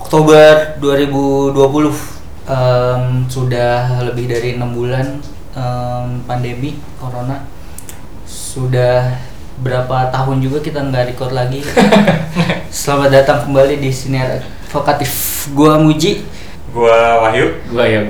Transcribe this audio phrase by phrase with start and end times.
[0.00, 1.92] Oktober 2020
[2.48, 5.20] em, sudah lebih dari enam bulan
[5.52, 7.44] em, pandemi corona.
[8.24, 9.20] Sudah
[9.60, 11.60] berapa tahun juga kita nggak record lagi.
[12.72, 14.40] Selamat datang kembali di siniar
[14.72, 15.44] vokatif.
[15.52, 16.24] Gua Muji.
[16.72, 17.60] Gua Wahyu.
[17.68, 18.00] Gua ya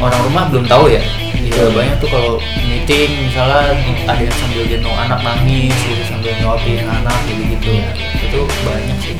[0.00, 1.02] orang rumah belum tahu ya.
[1.36, 2.32] Iya banyak tuh kalau
[2.68, 3.72] meeting misalnya
[4.04, 7.74] ada yang sambil gendong anak nangis gitu sambil nyuapin anak gitu gitu
[8.20, 9.16] itu banyak sih.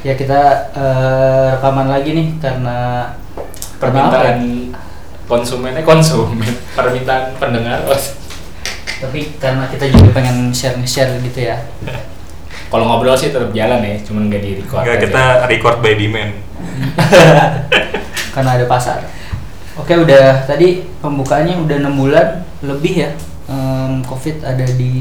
[0.00, 0.40] Ya kita
[0.72, 2.78] eh, rekaman lagi nih karena
[3.10, 3.78] ya?
[3.80, 4.38] Permintaan
[5.24, 7.80] konsumennya konsumen, permintaan pendengar.
[7.88, 7.96] oh,
[9.00, 11.56] tapi karena kita juga pengen share share gitu ya
[12.70, 14.86] Kalau ngobrol sih tetap jalan ya, cuman nggak di record.
[14.86, 16.32] Enggak, kita record by demand.
[18.34, 19.02] karena ada pasar.
[19.78, 23.10] Oke udah tadi pembukaannya udah enam bulan lebih ya
[23.48, 24.92] em, COVID ada di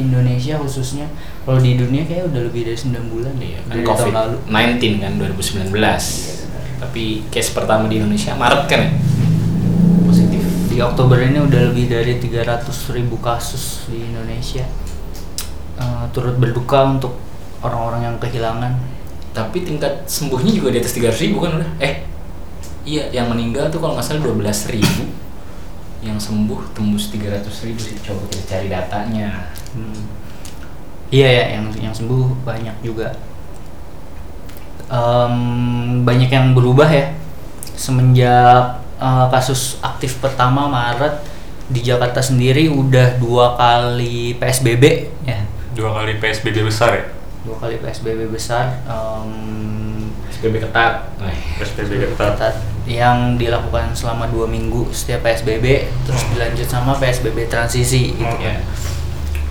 [0.00, 1.08] Indonesia khususnya.
[1.44, 4.36] Kalau di dunia kayak udah lebih dari 9 bulan Iya, kan dari COVID tahun lalu.
[4.48, 6.80] 19 kan 2019.
[6.80, 8.92] Tapi case pertama di Indonesia Maret kan ya?
[10.08, 10.42] Positif.
[10.70, 14.64] Di Oktober ini udah lebih dari 300 ribu kasus di Indonesia.
[15.80, 17.16] Eh, turut berduka untuk
[17.64, 18.76] orang-orang yang kehilangan.
[19.32, 21.70] Tapi tingkat sembuhnya juga di atas 300 ribu kan udah.
[21.80, 22.04] Eh,
[22.84, 25.08] iya yang meninggal tuh kalau nggak salah 12 ribu.
[26.04, 27.96] Yang sembuh tembus 300 ribu sih.
[28.04, 29.48] Coba kita cari datanya.
[29.72, 30.04] Hmm.
[31.08, 33.16] Iya ya, yang yang sembuh banyak juga.
[34.90, 35.36] Em,
[36.02, 37.14] banyak yang berubah ya
[37.78, 41.22] semenjak eh, kasus aktif pertama Maret
[41.70, 45.38] di Jakarta sendiri udah dua kali PSBB ya,
[45.80, 47.04] Dua kali PSBB besar ya.
[47.40, 48.84] dua kali PSBB besar.
[48.84, 51.08] em, SPB ketat.
[51.56, 52.36] PSBB ketat.
[52.36, 55.66] ketat yang dilakukan selama dua minggu setiap PSBB
[56.02, 58.42] terus dilanjut sama PSBB transisi gitu Hmm.
[58.42, 58.60] ya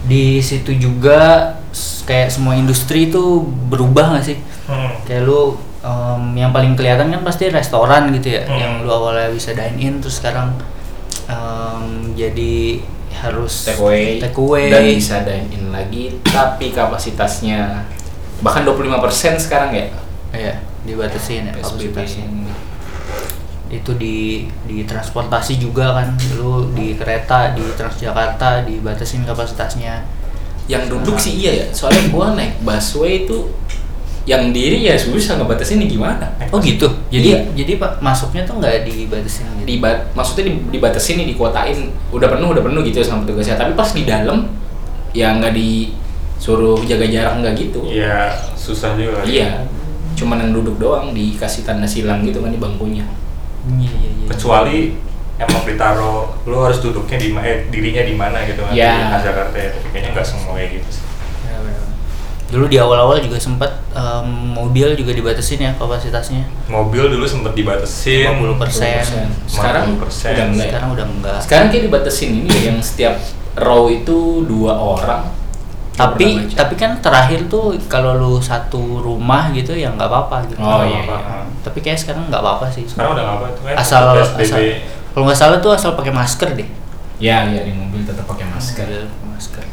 [0.01, 1.53] di situ juga
[2.03, 4.91] kayak semua industri itu berubah nggak sih Hmm.
[5.03, 8.53] kayak lu em, yang paling kelihatan kan pasti restoran gitu ya Hmm.
[8.55, 10.53] yang lu awalnya bisa dine in terus sekarang
[11.25, 11.83] em,
[12.13, 12.81] jadi
[13.19, 14.71] harus take away, take away.
[14.71, 17.83] dan bisa dine in lagi tapi kapasitasnya
[18.39, 19.85] bahkan 25% sekarang ya?
[20.31, 20.53] Iya,
[20.87, 22.25] dibatasin ya kapasitasnya.
[23.69, 30.07] Itu di di transportasi juga kan lu di kereta di Transjakarta dibatasin kapasitasnya.
[30.69, 33.49] Yang duduk sih iya ya soalnya gua naik busway itu
[34.29, 37.39] yang diri ya susah ngebatasin ini gimana oh gitu jadi Iya.
[37.57, 39.75] jadi pak masuknya tuh nggak dibatasin gitu di
[40.13, 41.79] maksudnya di, dibatasin nih dikuotain
[42.13, 44.45] udah penuh udah penuh gitu sama petugasnya tapi pas di dalam
[45.11, 49.25] ya nggak disuruh jaga jarak nggak gitu Iya, susah juga.
[49.25, 49.65] iya
[50.13, 53.07] cuman yang duduk doang dikasih tanda silang gitu kan di bangkunya
[53.75, 54.93] iya iya iya Kecuali
[55.39, 59.15] emang ditaruh lu harus duduknya di eh, dirinya di mana gitu kan Ya.
[59.15, 59.69] di Jakarta ya.
[59.71, 61.03] Tapi kayaknya nggak semua kayak gitu sih.
[62.49, 68.25] Dulu di awal-awal juga sempat em, mobil juga dibatasin ya kapasitasnya Mobil dulu sempet dibatasin
[68.25, 69.45] 50%.
[69.45, 70.33] sekarang 50%.
[70.33, 70.65] udah enggak ya?
[70.65, 73.15] sekarang udah enggak sekarang kayak dibatasin ini ya, yang setiap
[73.55, 75.29] row itu dua orang
[75.91, 80.79] tapi tapi kan terakhir tuh kalau lu satu rumah gitu ya nggak apa-apa gitu Oh,
[80.81, 81.43] iya, apa-apa.
[81.59, 83.75] tapi kayak sekarang nggak apa-apa sih Sekarang udah nggak apa tuh kan.
[83.75, 84.41] asal PSBB.
[84.41, 84.59] asal
[85.09, 86.69] kalau nggak salah tuh asal pakai masker deh
[87.19, 89.63] ya ya di mobil tetap pakai masker pakai masker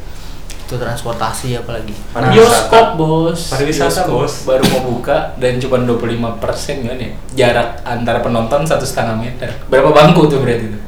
[0.66, 2.34] itu transportasi apalagi Pariwisata.
[2.34, 4.34] Bioskop bos Pariwisata, Bioskop bos.
[4.42, 6.42] Baru mau buka dan cuma 25%
[6.82, 10.82] kan ya Jarak antara penonton satu setengah meter Berapa bangku tuh berarti tuh?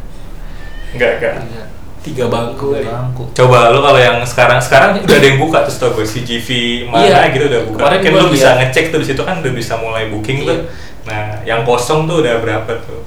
[0.88, 1.32] Enggak, enggak.
[1.46, 1.64] Iya.
[1.98, 2.86] Tiga bangku kali.
[2.86, 6.48] bangku Coba lu kalau yang sekarang sekarang udah ada yang buka tuh tau gue CGV
[6.88, 7.18] mana Iya.
[7.30, 7.78] gitu udah buka.
[7.78, 10.48] Kemarin Mungkin gua lu bisa ngecek tuh di situ kan udah bisa mulai booking Iya.
[10.48, 10.58] tuh.
[11.06, 13.00] Nah, yang kosong tuh udah berapa tuh?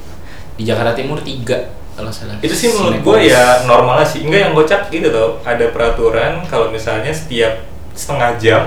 [0.56, 1.68] Di Jakarta Timur tiga
[2.01, 4.25] kalau salah Itu sih menurut gue ya normal sih.
[4.25, 5.38] Enggak yang gocak gitu tuh.
[5.45, 7.62] Ada peraturan kalau misalnya setiap
[7.94, 8.63] setengah jam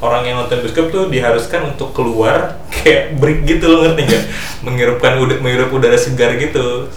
[0.00, 4.24] orang yang nonton bioskop tuh diharuskan untuk keluar kayak break gitu lo ngerti nggak?
[4.64, 6.88] Menghirupkan udara, menghirup udara segar gitu.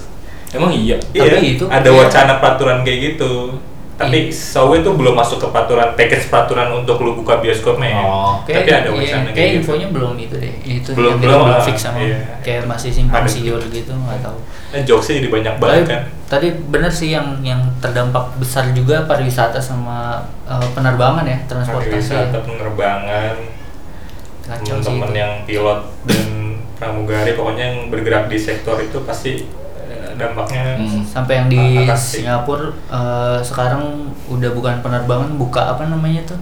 [0.55, 0.95] Emang iya?
[1.01, 3.59] Tapi iya, itu ada wacana peraturan kayak gitu.
[3.93, 4.33] Tapi Iya.
[4.33, 8.01] Sawe itu belum masuk ke peraturan package peraturan untuk lu buka bioskopnya ya.
[8.01, 9.57] Oh, Tapi ada iya, wacana kayak kayak gitu.
[9.61, 12.17] infonya belum itu deh itu Belum- belum, belum fix sama iya.
[12.41, 13.93] kayak masih simpang siur gitu.
[13.93, 14.37] nggak tahu
[14.73, 16.01] Nah, jokesnya jadi banyak banget Tapi kan.
[16.27, 22.37] tadi bener sih yang yang terdampak besar juga pariwisata sama eh, penerbangan ya transportasi Pariwisata,
[22.41, 23.35] penerbangan,
[24.43, 26.25] kacau sih teman-teman yang pilot dan
[26.73, 29.62] pramugari pokoknya yang bergerak di sektor itu pasti eh,
[30.15, 31.01] dampaknya Hmm.
[31.03, 32.21] sampai yang di Atas sih.
[32.21, 33.83] Singapura eh, sekarang
[34.25, 36.39] udah bukan penerbangan buka apa namanya tuh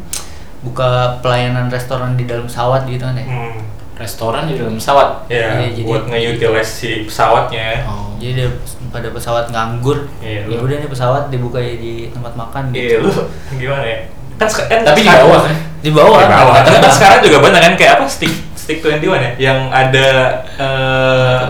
[0.61, 0.89] buka
[1.19, 3.57] pelayanan restoran di dalam pesawat gitu kan ya hmm,
[3.95, 5.25] restoran di dalam pesawat.
[5.27, 8.13] ya jadi- buat nge-utilize si pesawatnya Oh.
[8.17, 8.49] Jadi dia
[8.87, 10.05] pada pesawat nganggur.
[10.21, 13.09] Ya lu- udah nih pesawat dibuka di tempat makan iya gitu.
[13.09, 13.11] lu
[13.57, 13.99] gimana ya
[14.37, 15.55] kan, kan Tapi di bawah kan?
[15.81, 16.19] Di bawah.
[16.19, 16.53] Di bawah.
[16.53, 20.07] nggak Tapi kan sekarang juga banyak kan kayak apa stick stick 21 ya yang ada
[20.55, 21.41] eh,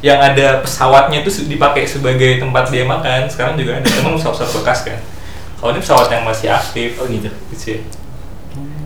[0.00, 4.78] yang ada pesawatnya itu dipakai sebagai tempat dia makan sekarang juga ada temen pesawat-pesawat bekas
[4.82, 4.98] kan
[5.56, 7.28] kalau ini pesawat yang masih aktif Oh gitu.
[7.28, 7.78] gitu sih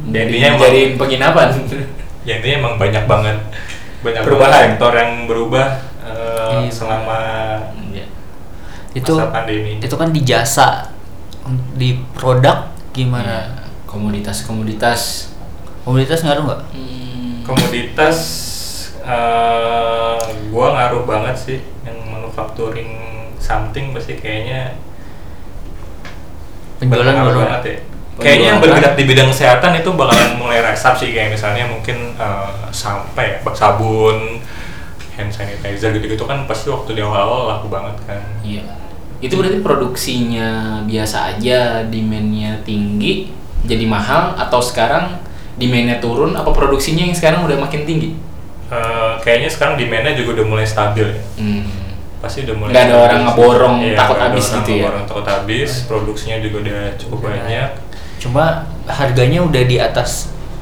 [0.04, 1.48] Jadi Intinya emang- jadiin penginapan.
[2.28, 3.36] ya intinya emang banyak banget
[4.00, 4.60] banyak Perubahan.
[4.74, 5.68] sektor yang berubah
[6.02, 6.70] eh, Iya.
[6.70, 7.18] selama
[7.88, 8.04] Iya.
[8.92, 10.92] itu masa pandemi itu kan di jasa
[11.72, 13.48] di produk gimana?
[13.48, 13.64] Iya.
[13.86, 15.30] Komoditas-komoditas.
[15.80, 16.62] Komunitas ngaruh nggak?
[16.74, 17.34] Hmm.
[17.44, 18.16] komoditas
[19.04, 20.16] eh,
[20.48, 22.92] gua ngaruh banget sih yang manufacturing
[23.36, 24.74] something pasti kayaknya
[26.80, 27.38] Penjualan baru.
[27.40, 27.76] banget ya
[28.14, 28.80] kayaknya yang Penjualan.
[28.82, 33.36] bergerak di bidang kesehatan itu bakalan mulai rise up sih kayak misalnya mungkin eh, sampai
[33.36, 34.38] ya sabun
[35.14, 38.66] hand sanitizer gitu-gitu kan pasti waktu di awal-awal laku banget kan Iya.
[39.22, 43.32] Itu berarti produksinya biasa aja, demand-nya tinggi,
[43.64, 45.16] jadi mahal atau sekarang
[45.56, 48.12] demand-nya turun apa produksinya yang sekarang udah makin tinggi?
[48.74, 51.62] Eh, kayaknya sekarang demandnya juga udah mulai stabil ya Hmm.
[52.18, 54.76] pasti udah mulai Nggak ada orang ngeborong, Iya, takut nggak ada habis orang gitu ya?
[54.80, 57.28] ngeborong, takut habis produksinya juga udah cukup Udah.
[57.30, 57.68] banyak
[58.16, 58.44] Cuma
[58.84, 60.10] harganya udah di atas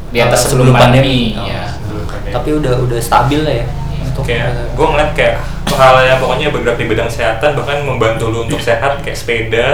[0.09, 1.47] Di atas eh, sebelum pandemi, Oh.
[1.47, 1.73] ya.
[1.73, 2.33] Sebelum pandemi.
[2.33, 3.67] Tapi udah udah stabil lah ya.
[4.05, 5.37] Untuk kayak eh, gue ngeliat kayak
[5.73, 9.69] hal yang pokoknya bergerak di bidang kesehatan bahkan membantu lu untuk sehat kayak sepeda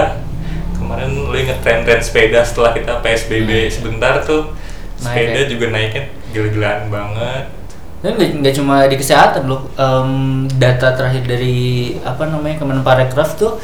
[0.73, 3.67] kemarin lu inget tren-tren sepeda setelah kita PSBB Hmm.
[3.69, 4.55] sebentar tuh
[4.97, 5.45] Naik sepeda ya?
[5.45, 7.43] juga naiknya gila-gilaan banget
[7.99, 9.67] Dan nggak nggak cuma di kesehatan loh.
[9.73, 10.11] Em,
[10.51, 11.57] data terakhir dari
[11.99, 13.59] apa namanya Kemenparekraf tuh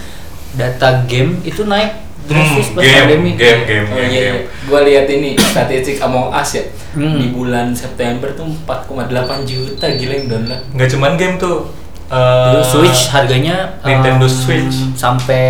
[0.52, 1.92] data game itu naik
[2.24, 3.32] drastis Hmm, pas game, pandemi.
[3.34, 4.40] game, game, Oh game, iya, game.
[4.66, 7.16] gue lihat ini statistik Among Us ya Hmm.
[7.16, 9.08] di bulan September tuh 4,8
[9.44, 10.62] juta gila yang download.
[10.74, 11.70] nggak cuman game tuh
[12.08, 14.96] eh, Dulu Switch harganya Nintendo Switch.
[14.96, 15.44] sampai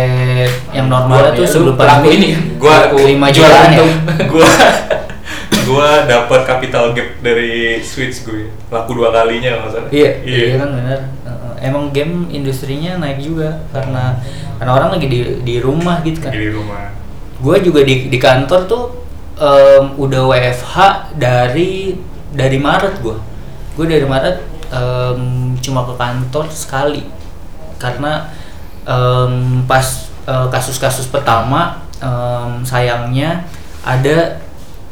[0.70, 1.52] yang normal itu biasa.
[1.54, 2.28] sebelum pandemi ini?
[2.56, 3.84] Gua- Pelaku lima jual jutaan ya.
[4.32, 4.50] gua
[5.66, 11.00] gua dapat capital gap dari Switch gue laku dua kalinya salah Iya, iya kan benar.
[11.58, 14.14] Emang game industrinya naik juga karena
[14.56, 16.30] karena orang lagi di di rumah gitu kan.
[16.30, 16.94] Di rumah
[17.36, 18.84] Gue juga di di kantor tuh
[19.36, 20.76] em, udah WFH
[21.20, 21.96] dari
[22.32, 23.16] dari Maret gue.
[23.76, 24.36] Gue dari Maret
[24.72, 27.04] em, cuma ke kantor sekali
[27.76, 28.32] karena
[28.86, 33.44] em, pas eh, kasus-kasus pertama em, sayangnya
[33.84, 34.45] ada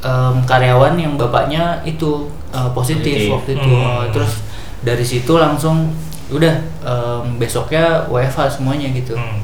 [0.05, 3.33] em, karyawan yang bapaknya itu eh, positif, Positif.
[3.33, 3.71] waktu itu.
[3.73, 4.07] Hmm.
[4.13, 4.33] Terus
[4.81, 5.91] dari situ langsung
[6.29, 6.55] udah
[6.85, 9.41] em, besoknya WFH semuanya gitu Hmm.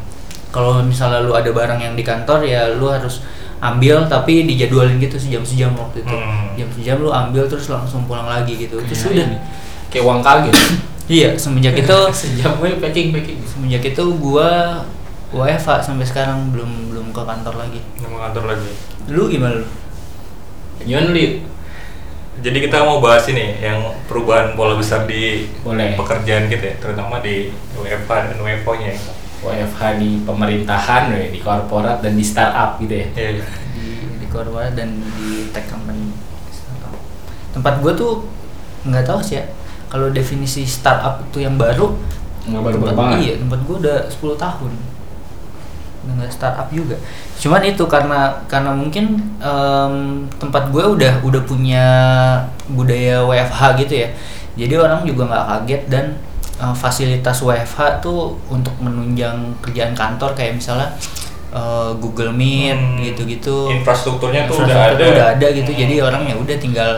[0.50, 3.22] kalau misalnya lu ada barang yang di kantor ya lu harus
[3.58, 6.56] ambil tapi dijadwalin gitu sejam-sejam waktu itu Hmm.
[6.56, 9.36] jam sejam lu ambil terus langsung pulang lagi gitu terus udah ini.
[9.88, 10.54] kayak uang kaget.
[11.10, 13.38] iya semenjak itu sejam gue packing packing.
[13.44, 14.80] semenjak itu gua
[15.30, 18.70] WFA sampai sekarang belum belum ke kantor lagi nggak mau kantor lagi
[19.08, 19.66] lu gimana lu
[20.82, 21.44] Gimana Lid?
[22.40, 23.76] Jadi kita mau bahas ini yang
[24.08, 25.92] perubahan pola besar di Boleh.
[25.92, 28.90] pekerjaan kita ya, terutama di WFH dan WFO-nya.
[28.90, 29.00] ya.
[29.40, 33.06] WFH di pemerintahan, we, di korporat dan di startup gitu ya.
[33.14, 33.44] Iya.
[33.70, 36.12] di di korporat dan di tech company
[37.50, 38.24] tempat gua tuh
[38.84, 39.44] nggak tahu sih ya
[39.88, 41.92] kalau definisi startup itu yang baru
[42.46, 43.16] Nggak tempat banget.
[43.18, 44.72] iya tempat gua udah 10 tahun
[46.02, 46.96] nggak startup juga
[47.36, 49.94] cuman itu karena karena mungkin em,
[50.36, 51.86] tempat gue udah udah punya
[52.66, 54.08] budaya WFH gitu ya
[54.56, 56.04] jadi orang juga nggak kaget dan
[56.56, 60.88] eh, fasilitas WFH tuh untuk menunjang kerjaan kantor kayak misalnya
[61.50, 62.96] eh, Google Meet Hmm.
[63.02, 65.04] gitu-gitu Infrastrukturnya tuh udah ada.
[65.04, 65.80] udah ada gitu Hmm.
[65.80, 66.90] jadi orang ya udah tinggal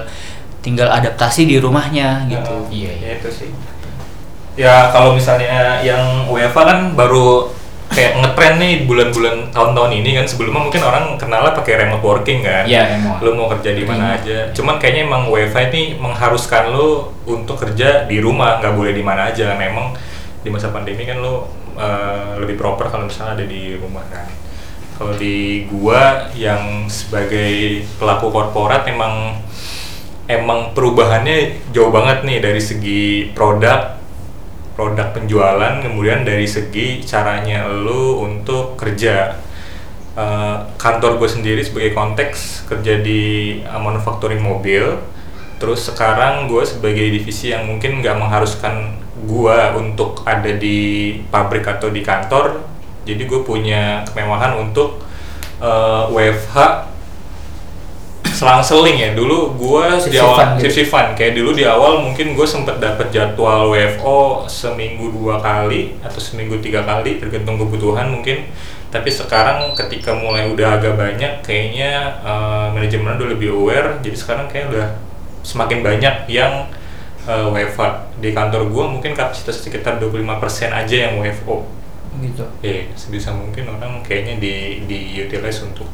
[0.62, 3.50] tinggal adaptasi di rumahnya gitu Ya, Iya, ya itu sih.
[4.52, 7.49] Ya kalau misalnya yang WFH kan baru
[7.93, 12.65] kayak ngetren nih bulan-bulan tahun-tahun ini kan sebelumnya mungkin orang kenalnya pakai remote working kan.
[12.65, 13.21] Iya, remote.
[13.21, 14.19] Lu mau kerja di mana Remote.
[14.25, 14.39] aja.
[14.57, 19.29] Cuman kayaknya emang WFH ini mengharuskan lu untuk kerja di rumah, nggak boleh di mana
[19.29, 19.53] aja.
[19.55, 19.93] Memang
[20.43, 21.45] di masa pandemi kan lu
[21.77, 24.27] eh, lebih proper kalau misalnya ada di rumah kan.
[24.97, 29.37] Kalau di gua yang sebagai pelaku korporat emang
[30.27, 34.01] emang perubahannya jauh banget nih dari segi produk
[34.83, 39.39] produk penjualan kemudian dari segi caranya lu untuk kerja.
[40.12, 44.99] Eh, kantor gue sendiri sebagai konteks kerja di eh, manufacturing mobil.
[45.62, 51.95] Terus sekarang gue sebagai divisi yang mungkin nggak mengharuskan gue untuk ada di pabrik atau
[51.95, 52.59] di kantor
[53.03, 55.03] jadi gue punya kemewahan untuk
[55.62, 56.57] eh, WFH
[58.43, 59.11] selang-seling ya.
[59.15, 60.67] Dulu gua di awal gitu.
[60.67, 66.19] shift-shiftan kayak dulu di awal mungkin gue sempet dapet jadwal WFO seminggu dua kali atau
[66.19, 68.51] seminggu tiga kali tergantung kebutuhan mungkin.
[68.91, 74.03] Tapi sekarang ketika mulai udah agak banyak kayaknya eh, manajemen udah lebih aware.
[74.03, 74.87] Jadi sekarang kayak udah
[75.47, 76.67] semakin banyak yang
[77.31, 80.27] eh, WFA di kantor gua mungkin kapasitas sekitar 25%
[80.75, 81.83] aja yang WFO
[82.21, 82.45] gitu.
[82.61, 85.89] Iya, sebisa mungkin orang kayaknya di di utilize untuk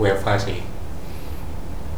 [0.00, 0.58] WFH sih.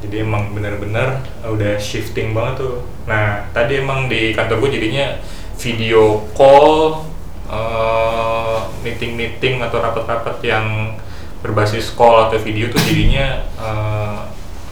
[0.04, 2.84] Jadi emang benar-benar udah shifting banget tuh.
[3.08, 5.16] Nah, tadi emang di kantor gue jadinya
[5.56, 7.00] video call,
[7.49, 10.92] eh, meeting-meeting atau rapat-rapat yang
[11.40, 14.18] berbasis call atau video tuh jadinya eh,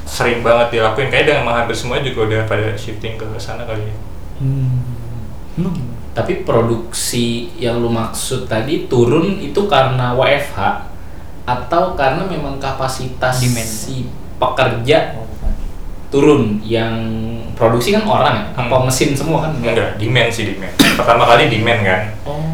[0.04, 1.08] sering banget dilakuin.
[1.08, 3.96] Kayaknya emang hampir semua juga udah pada shifting ke sana kali ya.
[4.44, 4.70] hmm.
[5.52, 5.84] Hmm.
[6.12, 10.92] Tapi produksi yang lu maksud tadi turun itu karena WFH
[11.42, 13.66] atau karena memang kapasitas Demand.
[13.66, 14.06] si
[14.42, 15.14] pekerja
[16.08, 16.92] turun yang
[17.54, 18.84] produksi kan orang ya apa Hmm.
[18.84, 20.74] mesin semua kan Enggak, demand sih demand.
[20.76, 22.00] Pertama kali demand kan.
[22.24, 22.52] oh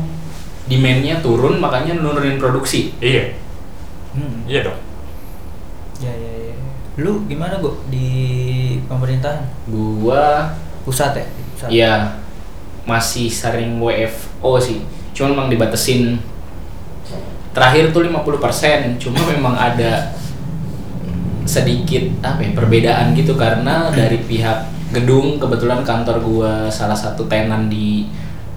[0.68, 3.35] demandnya turun makanya nurunin produksi Iya,
[4.12, 4.45] Hmm.
[4.45, 4.78] iya dong.
[5.99, 6.57] Ya, ya, ya.
[6.99, 7.83] Lu gimana, Bu?
[7.88, 8.09] Di
[8.85, 9.42] pemerintahan?
[9.66, 10.54] gua
[10.85, 11.26] Pusat ya?
[11.52, 11.68] Pusat.
[11.68, 11.92] ya
[12.85, 14.80] masih sering WFO sih
[15.12, 16.16] cuman memang dibatesin
[17.50, 20.14] terakhir tuh 50% cuma memang ada
[21.49, 23.33] sedikit apa ya perbedaan gitu.
[23.35, 28.05] Karena dari pihak gedung kebetulan kantor gua salah satu tenan di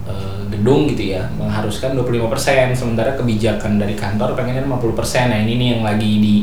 [0.04, 5.68] eh, gedung gitu ya mengharuskan 25% sementara kebijakan dari kantor pengennya 50% nah ini nih
[5.76, 6.34] yang lagi di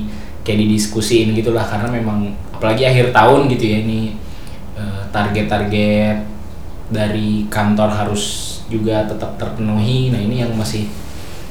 [0.41, 1.63] kayak didiskusiin gitulah.
[1.63, 4.18] Karena memang apalagi akhir tahun gitu ya ini
[4.74, 6.18] eh, target-target
[6.89, 10.10] dari kantor harus juga tetap terpenuhi.
[10.10, 10.89] Nah ini yang masih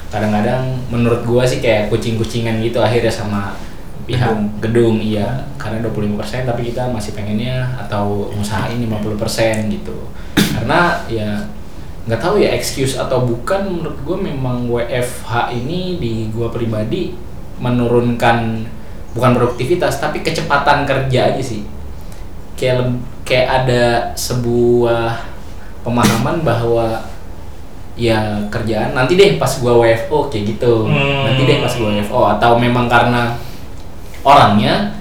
[0.09, 3.68] kadang-kadang menurut gua sih kayak kucing-kucingan gitu akhirnya sama
[4.09, 5.45] pihak gedung, iya.
[5.61, 10.09] Karena 25% tapi kita masih pengennya atau usahain 50% gitu.
[10.35, 11.45] Karena ya
[12.09, 17.13] nggak tahu ya excuse atau bukan menurut gue memang WFH ini di gua pribadi
[17.61, 18.65] menurunkan
[19.13, 21.69] bukan produktivitas tapi kecepatan kerja aja sih.
[22.57, 22.97] Kayak
[23.29, 23.85] kayak ada
[24.17, 25.21] sebuah
[25.85, 27.05] pemahaman bahwa
[27.93, 30.89] ya kerjaan nanti deh pas gua WFO kayak gitu.
[30.89, 31.29] Hmm.
[31.29, 33.37] nanti deh pas gua WFO atau memang karena
[34.23, 34.99] orangnya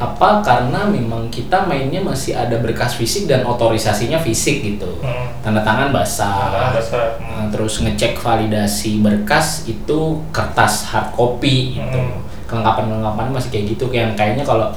[0.00, 4.88] apa karena memang kita mainnya masih ada berkas fisik dan otorisasinya fisik gitu.
[5.04, 5.28] Hmm.
[5.44, 6.72] tanda tangan basah.
[6.72, 12.00] Bahasa, Nah, terus ngecek validasi berkas itu kertas hard copy gitu.
[12.00, 12.24] Hmm.
[12.48, 14.74] kelengkapan-kelengkapan masih kayak gitu yang kayaknya kalau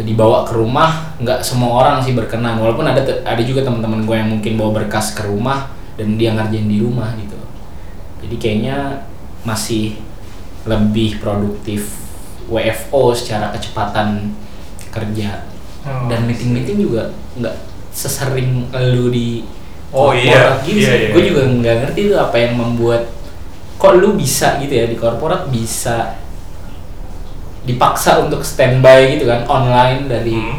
[0.00, 2.62] dibawa ke rumah nggak semua orang sih berkenan.
[2.62, 6.70] Walaupun ada ada juga teman-teman gue yang mungkin bawa berkas ke rumah dan dia ngerjain
[6.70, 7.36] di rumah gitu.
[8.22, 9.02] Jadi kayaknya
[9.42, 9.98] masih
[10.66, 12.05] lebih produktif
[12.46, 14.32] WFO secara kecepatan
[14.90, 15.44] kerja.
[15.86, 17.56] Oh, dan meeting-meeting juga nggak
[17.90, 19.46] sesering lu di
[19.94, 21.28] Oh, korporat iya, gitu iya, iya, gue iya.
[21.30, 23.06] juga nggak ngerti tuh apa yang membuat
[23.78, 26.18] kok lu bisa gitu ya di korporat bisa
[27.62, 30.58] dipaksa untuk standby gitu kan online dari Hmm.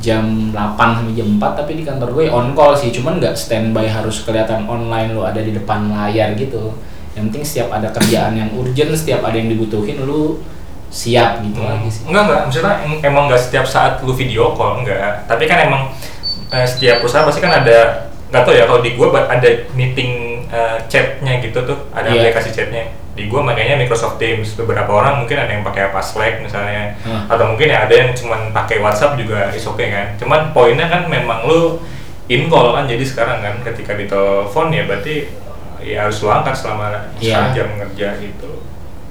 [0.00, 0.24] jam
[0.56, 2.88] 8 sampai jam 4 tapi di kantor gue on call sih.
[2.88, 6.72] Cuman nggak standby harus kelihatan online lu ada di depan layar gitu.
[7.12, 10.40] Yang penting setiap ada kerjaan yang urgent setiap ada yang dibutuhin lu
[10.92, 11.72] siap gitu Hmm.
[11.74, 15.24] aja sih Enggak enggak, maksudnya em- emang enggak setiap saat lu video call enggak.
[15.24, 15.88] Tapi kan emang
[16.48, 17.78] eh, setiap perusahaan pasti kan ada
[18.28, 22.28] nggak tahu ya kalau di gua ada meeting eh, chatnya gitu tuh, ada Iya.
[22.28, 22.84] aplikasi chatnya.
[23.12, 24.52] Di gua makanya Microsoft Teams.
[24.52, 27.24] Beberapa orang mungkin ada yang pakai apa Slack misalnya, Hmm.
[27.26, 30.12] atau mungkin ya ada yang cuman pakai WhatsApp juga is oke kan.
[30.16, 31.80] Cuman poinnya kan memang lu
[32.28, 35.28] in call kan, jadi sekarang kan ketika ditelepon ya berarti
[35.80, 37.48] ya harus lu angkat selama Iya.
[37.50, 38.60] jam kerja gitu.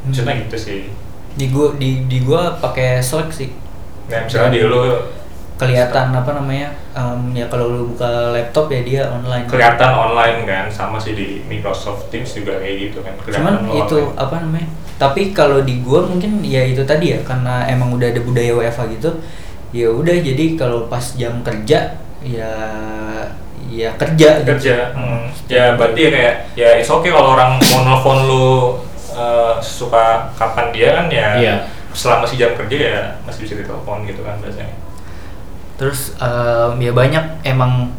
[0.02, 0.82] Maksudnya gitu sih.
[1.42, 3.50] Di gua di di gua pakai Slack sih.
[4.14, 4.82] Nah, misalnya di lu
[5.58, 6.74] Kelihatan apa namanya?
[6.92, 9.46] em, ya kalau lu buka laptop ya dia online.
[9.48, 13.98] kelihatan online kan sama sih di Microsoft Teams juga kayak gitu kan Cuman lu itu
[13.98, 14.18] online.
[14.22, 14.68] apa namanya?
[15.02, 18.82] Tapi kalau di gua mungkin ya itu tadi ya karena emang udah ada budaya WFH
[19.02, 19.10] gitu.
[19.74, 22.52] Ya udah jadi kalau pas jam kerja ya
[23.72, 24.48] ya kerja gitu.
[24.52, 25.26] kerja hmm.
[25.48, 28.46] ya berarti ya kayak ya it's okay kalau orang mau nelfon lu
[29.22, 31.56] uh, suka kapan dia kan ya Iya.
[31.94, 34.74] selama si jam kerja ya masih bisa ditelepon gitu kan biasanya
[35.78, 37.90] Terus em, ya banyak emang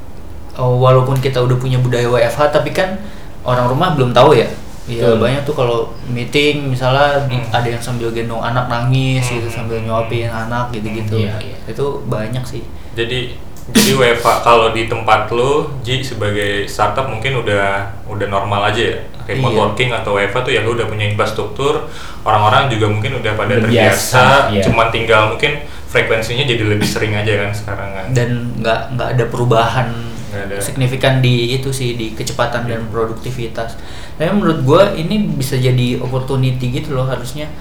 [0.54, 2.94] eh, walaupun kita udah punya budaya WFH tapi kan
[3.42, 4.46] orang rumah belum tahu ya.
[4.86, 5.18] Ya Betul.
[5.18, 7.42] banyak tuh kalau meeting misalnya Hmm.
[7.50, 9.56] ada yang sambil gendong anak nangis gitu Hmm.
[9.62, 11.22] sambil nyuapin anak gitu-gitu.
[11.22, 11.56] Iya, iya.
[11.66, 12.62] Itu banyak sih.
[12.92, 13.34] jadi
[13.70, 18.98] jadi WFA kalau di tempat lu Ji sebagai startup mungkin udah udah normal aja ya
[19.22, 19.60] remote Iya.
[19.62, 21.86] working atau WFA tuh ya lu udah punya infrastruktur
[22.22, 24.62] orang-orang juga mungkin udah pada Udah terbiasa biasa, iya.
[24.66, 29.24] cuman tinggal mungkin frekuensinya jadi lebih sering aja kan sekarang kan dan nggak nggak ada
[29.30, 29.88] perubahan
[30.32, 30.56] Nggak ada.
[30.58, 33.76] signifikan di itu sih di kecepatan dan produktivitas.
[34.16, 37.52] Tapi menurut gue ini bisa jadi opportunity gitu loh harusnya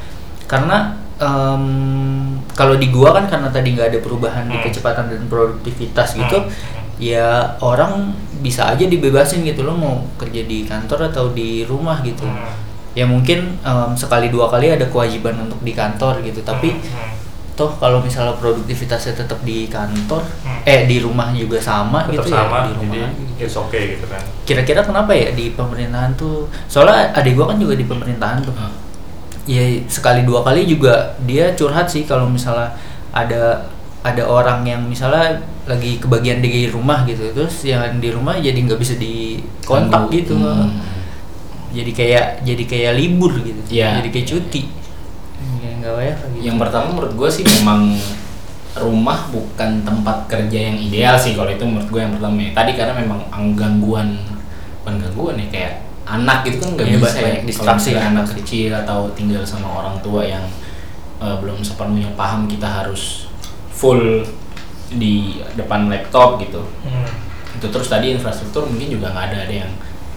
[0.48, 1.64] karena em,
[2.52, 4.66] kalau di gua kan karena tadi nggak ada perubahan di Hmm.
[4.66, 6.50] kecepatan dan produktivitas gitu, Hmm.
[6.98, 8.12] ya orang
[8.42, 12.26] bisa aja dibebasin gitu loh mau kerja di kantor atau di rumah gitu.
[12.26, 12.50] Hmm.
[12.92, 17.12] Ya mungkin em, sekali dua kali ada kewajiban untuk di kantor gitu, tapi Hmm, hmm.
[17.52, 20.66] toh kalau misalnya produktivitasnya tetap di kantor Hmm.
[20.66, 24.06] eh di rumah juga sama tetap gitu sama ya di rumah jadi it's okay gitu
[24.08, 28.56] kan kira-kira kenapa ya di pemerintahan tuh soalnya adik gua kan juga di pemerintahan tuh
[28.56, 28.72] Hmm.
[29.44, 32.78] Ya sekali dua kali juga dia curhat sih kalau misalnya
[33.10, 33.66] ada
[34.02, 38.78] ada orang yang misalnya lagi kebagian di rumah gitu terus yang di rumah jadi nggak
[38.78, 40.74] bisa dikontak gitu Hmm.
[41.70, 44.02] jadi kayak jadi kayak libur gitu Iya.
[44.02, 44.62] jadi kayak cuti
[45.62, 46.42] ya nggak ya gitu.
[46.44, 47.94] Yang pertama menurut gue sih memang
[48.72, 52.52] rumah bukan tempat kerja yang ideal sih kalau itu menurut gue yang pertama ya.
[52.54, 54.18] Tadi karena memang ang- gangguan
[54.82, 55.74] bukan gangguan ya kayak
[56.12, 58.26] anak gitu kan nggak Iya, bisa banyak ya distraksi anak.
[58.36, 60.44] kecil atau tinggal sama orang tua yang
[61.18, 63.30] eh, belum sepenuhnya paham kita harus
[63.70, 64.26] full
[64.90, 65.16] di
[65.54, 67.08] depan laptop gitu Hmm.
[67.54, 69.72] itu terus tadi infrastruktur mungkin juga nggak ada ada yang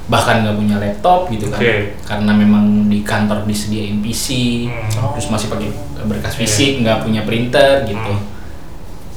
[0.04, 1.60] bahkan nggak punya laptop gitu kan
[2.02, 4.26] karena memang di kantor disediain PC
[4.66, 5.14] Hmm.
[5.14, 5.70] terus masih pakai
[6.04, 8.32] berkas fisik nggak punya printer gitu Hmm.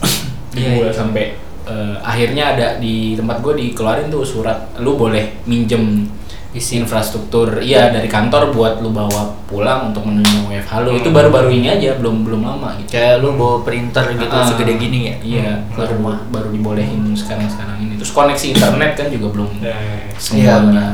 [0.54, 0.92] gua iya.
[0.92, 1.26] sampai
[1.66, 6.08] eh, akhirnya ada di tempat gue dikeluarin tuh surat lu boleh minjem
[6.50, 11.18] isi infrastruktur iya dari kantor buat lu bawa pulang untuk menunjang WFH lu itu Hmm.
[11.18, 15.00] baru-baru ini aja belum belum lama gitu kayak lu bawa printer gitu Ah, segede gini
[15.06, 15.76] ya iya Hmm.
[15.76, 15.96] baru
[16.30, 20.16] baru dibolehin sekarang sekarang ini terus koneksi internet kan juga belum Ya, ya, ya.
[20.18, 20.86] semuanya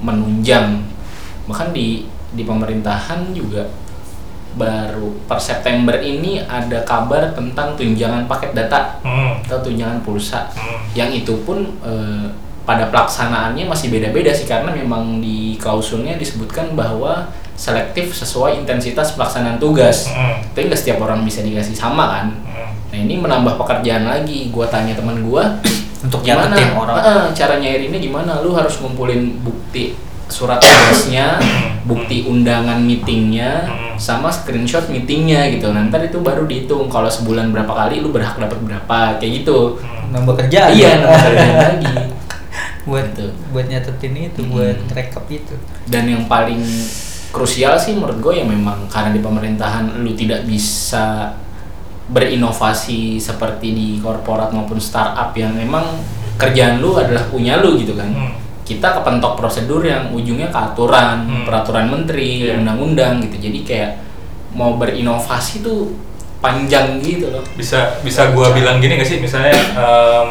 [0.00, 0.84] menunjang
[1.44, 3.66] bahkan di di pemerintahan juga
[4.50, 9.38] baru per September ini ada kabar tentang tunjangan paket data Hmm.
[9.40, 10.82] atau tunjangan pulsa Hmm.
[10.92, 12.26] yang itu pun eh,
[12.70, 17.26] pada pelaksanaannya masih beda-beda sih karena memang di klausulnya disebutkan bahwa
[17.58, 20.06] selektif sesuai intensitas pelaksanaan tugas.
[20.06, 20.38] Hmm.
[20.54, 22.26] tapi nggak setiap orang bisa dikasih sama kan?
[22.46, 22.70] Hmm.
[22.94, 24.54] nah ini menambah pekerjaan lagi.
[24.54, 25.58] Gua tanya teman gua
[26.06, 26.54] untuk gimana?
[26.54, 26.94] orang.
[27.02, 28.38] Heeh, cara nyairinnya gimana?
[28.38, 29.98] Lu harus ngumpulin bukti
[30.30, 31.42] surat tugasnya
[31.90, 33.66] bukti undangan meetingnya
[33.98, 35.74] sama screenshot meetingnya gitu.
[35.74, 39.82] Nanti itu baru dihitung kalau sebulan berapa kali lu berhak dapat berapa kayak gitu.
[40.14, 40.70] Nambah kerjaan.
[40.70, 42.19] Iya nambah kerjaan lagi
[42.82, 43.28] buat Gitu.
[43.50, 44.50] buat nyatetin itu Hmm.
[44.50, 45.54] buat rekap itu
[45.86, 46.60] dan yang paling
[47.30, 51.30] krusial sih menurut gue ya memang karena di pemerintahan lu tidak bisa
[52.10, 55.86] berinovasi seperti di korporat maupun startup yang memang
[56.34, 58.32] kerjaan lu adalah punya lu gitu kan Hmm.
[58.64, 61.44] kita kepentok prosedur yang ujungnya ke aturan Hmm.
[61.44, 62.58] peraturan menteri Iya.
[62.58, 63.90] undang-undang gitu jadi kayak
[64.50, 65.94] mau berinovasi tuh
[66.40, 70.28] panjang gitu loh bisa bisa gua bilang gini gak sih misalnya em,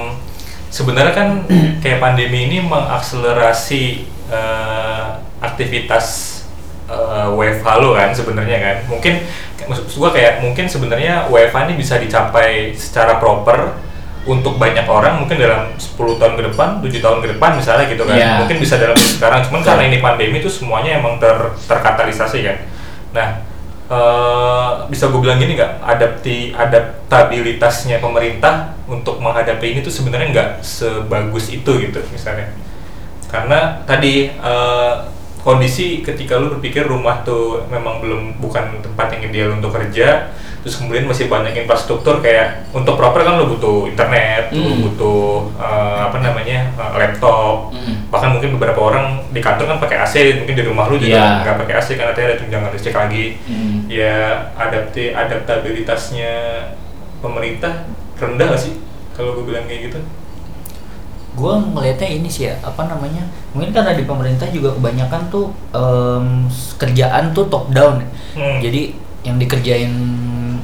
[0.70, 1.30] sebenarnya kan
[1.84, 3.84] kayak pandemi ini mengakselerasi
[4.30, 5.06] eh,
[5.42, 6.06] aktivitas
[6.90, 9.26] eh, WFH lo kan sebenarnya kan mungkin
[9.70, 13.90] maksud gua kayak mungkin sebenarnya WFH ini bisa dicapai secara proper
[14.28, 18.04] untuk banyak orang mungkin dalam 10 tahun ke depan, 7 tahun ke depan misalnya gitu
[18.04, 18.18] kan.
[18.20, 18.46] Iya.
[18.46, 21.34] Mungkin bisa dalam sekarang cuman karena ini pandemi itu semuanya emang ter
[21.66, 22.58] terkatalisasi kan.
[23.16, 23.28] Nah,
[23.90, 25.82] eh, bisa gue bilang gini nggak?
[25.82, 32.54] Adapti adaptabilitasnya pemerintah untuk menghadapi ini tuh sebenarnya nggak sebagus itu gitu misalnya.
[33.30, 34.96] Karena tadi eh,
[35.42, 40.76] kondisi ketika lu berpikir rumah tuh memang belum bukan tempat yang ideal untuk kerja terus
[40.76, 44.82] kemudian masih banyak infrastruktur kayak untuk proper kan lu butuh internet lu Hmm.
[44.86, 45.24] butuh
[45.56, 48.10] eh, apa namanya eh, laptop Mm.
[48.10, 51.28] bahkan mungkin beberapa orang di kantor kan pakai AC mungkin di rumah lu juga Iya.
[51.42, 53.78] nggak pakai AC karena ada tunjangan listrik lagi Mm.
[53.88, 54.18] ya
[54.54, 56.32] adapti adaptabilitasnya
[57.18, 58.74] pemerintah rendah gak sih
[59.12, 60.00] kalau gue bilang kayak gitu
[61.32, 66.50] gue ngelihatnya ini sih ya apa namanya mungkin karena di pemerintah juga kebanyakan tuh em,
[66.76, 68.08] kerjaan tuh top down ya.
[68.36, 68.60] Hmm.
[68.60, 68.82] jadi
[69.22, 69.92] yang dikerjain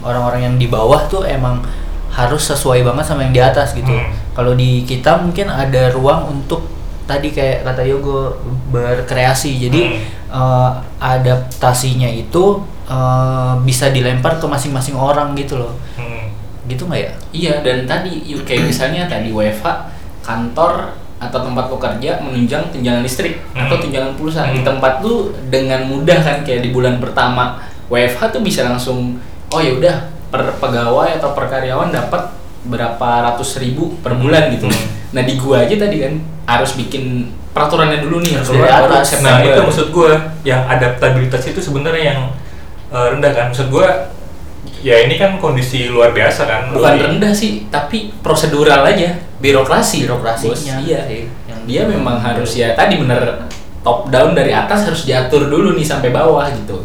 [0.06, 1.66] orang-orang yang di bawah tuh emang
[2.10, 4.14] harus sesuai banget sama yang di atas gitu Hmm.
[4.32, 6.64] kalau di kita mungkin ada ruang untuk
[7.04, 8.38] tadi kayak kata Yogo
[8.70, 10.00] berkreasi jadi Hmm.
[10.32, 16.30] eh, adaptasinya itu eh, bisa dilempar ke masing-masing orang gitu loh Hmm.
[16.66, 19.66] gitu nggak ya Iya dan tadi kayak misalnya tadi WFH
[20.22, 23.66] kantor atau tempat lo kerja menunjang tunjangan listrik Hmm.
[23.66, 24.68] atau tunjangan pulsa di Hmm.
[24.68, 29.18] tempat lu dengan mudah kan kayak di bulan pertama WFH tuh bisa langsung
[29.56, 29.96] oh ya udah
[30.28, 34.68] per pegawai atau per karyawan dapat berapa ratus ribu per bulan gitu.
[34.68, 34.86] Hmm.
[35.16, 36.14] Nah di gua aja tadi kan
[36.46, 39.24] harus bikin peraturannya dulu nih harus Dari atas.
[39.24, 39.48] Nah September.
[39.48, 40.12] itu maksud gue
[40.44, 42.22] yang adaptabilitas itu sebenarnya yang
[42.92, 43.88] eh, rendah kan maksud gue
[44.84, 46.62] ya ini kan kondisi luar biasa kan.
[46.76, 50.86] bukan Lu- rendah sih tapi prosedural aja birokrasi Birokrasinya Bos.
[50.86, 53.46] iya sih, yang dia memang harus ya tadi bener
[53.86, 56.82] top down dari atas harus diatur dulu nih sampai bawah gitu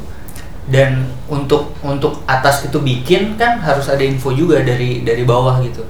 [0.71, 5.83] dan untuk untuk atas itu bikin kan harus ada info juga dari dari bawah gitu.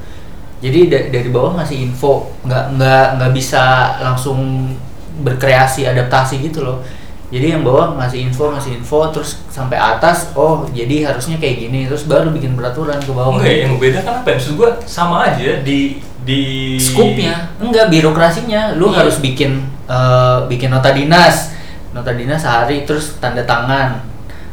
[0.60, 2.32] Jadi da- dari bawah ngasih info.
[2.44, 3.62] Nggak nggak nggak bisa
[4.00, 4.72] langsung
[5.20, 6.80] berkreasi adaptasi gitu loh.
[7.30, 11.86] Jadi yang bawah ngasih info ngasih info terus sampai atas oh jadi harusnya kayak gini.
[11.86, 13.38] Terus baru bikin peraturan ke bawah.
[13.38, 14.34] Enggak, ya, yang beda kan apa?
[14.34, 18.74] Maksud gua sama aja di di scoopnya enggak birokrasinya.
[18.74, 19.04] Lu Iya.
[19.04, 21.54] harus bikin eh, bikin nota dinas.
[21.94, 24.09] Nota dinas sehari terus tanda tangan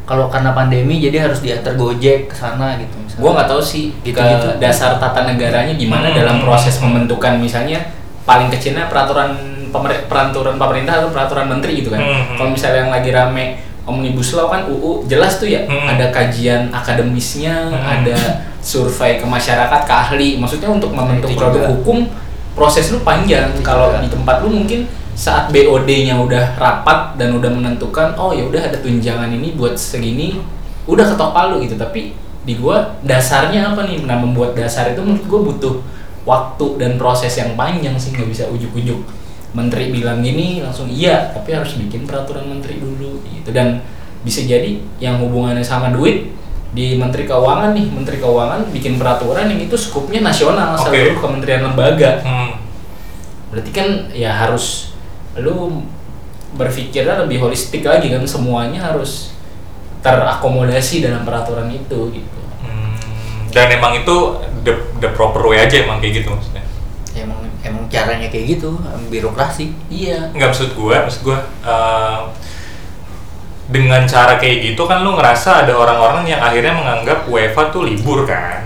[0.07, 3.19] kalau karena pandemi jadi harus diantar gojek ke sana gitu misalnya.
[3.19, 4.47] gua nggak tahu sih Gitu-gitu.
[4.47, 6.15] ke dasar tata negaranya gimana Hmm.
[6.15, 7.91] dalam proses pembentukan misalnya
[8.23, 9.35] paling kecilnya peraturan
[9.67, 12.35] pemer- peraturan pemerintah atau peraturan menteri gitu kan Hmm.
[12.35, 13.45] kalau misalnya yang lagi rame
[13.83, 15.87] omnibus law kan UU jelas tuh ya Hmm.
[15.89, 17.83] ada kajian akademisnya Hmm.
[17.99, 18.15] ada
[18.59, 21.71] survei ke masyarakat ke ahli maksudnya untuk membentuk itu produk juga.
[21.73, 21.97] hukum
[22.51, 28.13] proses lu panjang kalau di tempat lu mungkin saat BOD-nya udah rapat dan udah menentukan
[28.21, 30.37] oh ya udah ada tunjangan ini buat segini
[30.85, 31.73] udah ketok palu gitu.
[31.73, 32.13] Tapi
[32.45, 34.05] di gua dasarnya apa nih?
[34.05, 35.75] Nah membuat dasar itu menurut gua butuh
[36.21, 39.01] waktu dan proses yang panjang sih nggak bisa ujuk-ujuk.
[39.57, 43.49] Menteri bilang gini langsung iya tapi harus bikin peraturan menteri dulu gitu.
[43.49, 43.81] Dan
[44.21, 46.29] bisa jadi yang hubungannya sama duit
[46.77, 50.93] di menteri keuangan nih menteri keuangan bikin peraturan yang itu skupnya nasional Oke.
[50.93, 52.21] seluruh kementerian lembaga.
[52.21, 52.53] Hmm.
[53.47, 54.96] berarti kan ya harus
[55.37, 55.83] lu
[56.53, 59.35] berpikirnya lebih holistik lagi kan semuanya harus
[59.99, 62.97] terakomodasi dalam peraturan itu gitu Hmm.
[63.47, 64.15] Dan emang itu
[64.61, 66.63] the, the proper way aja emang kayak gitu maksudnya.
[67.15, 72.19] emang emang caranya kayak gitu birokrasi iya Enggak maksud gua, maksud gua eh,
[73.67, 78.23] dengan cara kayak gitu kan lu ngerasa ada orang-orang yang akhirnya menganggap UEFA tuh libur
[78.23, 78.63] kan.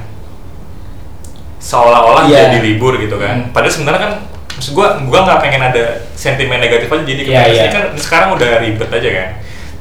[1.57, 2.49] Seolah-olah Iya.
[2.49, 3.47] jadi libur gitu kan.
[3.47, 3.53] Hmm.
[3.53, 4.13] Padahal sebenarnya kan
[4.61, 7.73] maksud gua gua nggak pengen ada sentimen negatif aja jadi Iya, kemudian iya.
[7.73, 9.29] kan sekarang udah ribet aja kan.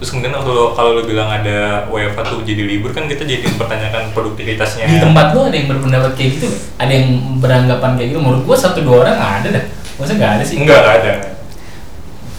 [0.00, 4.08] Terus kemudian kalau kalau lu bilang ada UEFA tuh jadi libur kan kita jadi mempertanyakan
[4.10, 4.88] produktivitasnya.
[4.88, 8.56] di tempat lu ada yang berpendapat kayak gitu ada yang beranggapan kayak gitu menurut gua
[8.56, 9.64] satu dua orang nggak ada dah
[9.94, 11.12] masa nggak ada sih Enggak, nggak ada.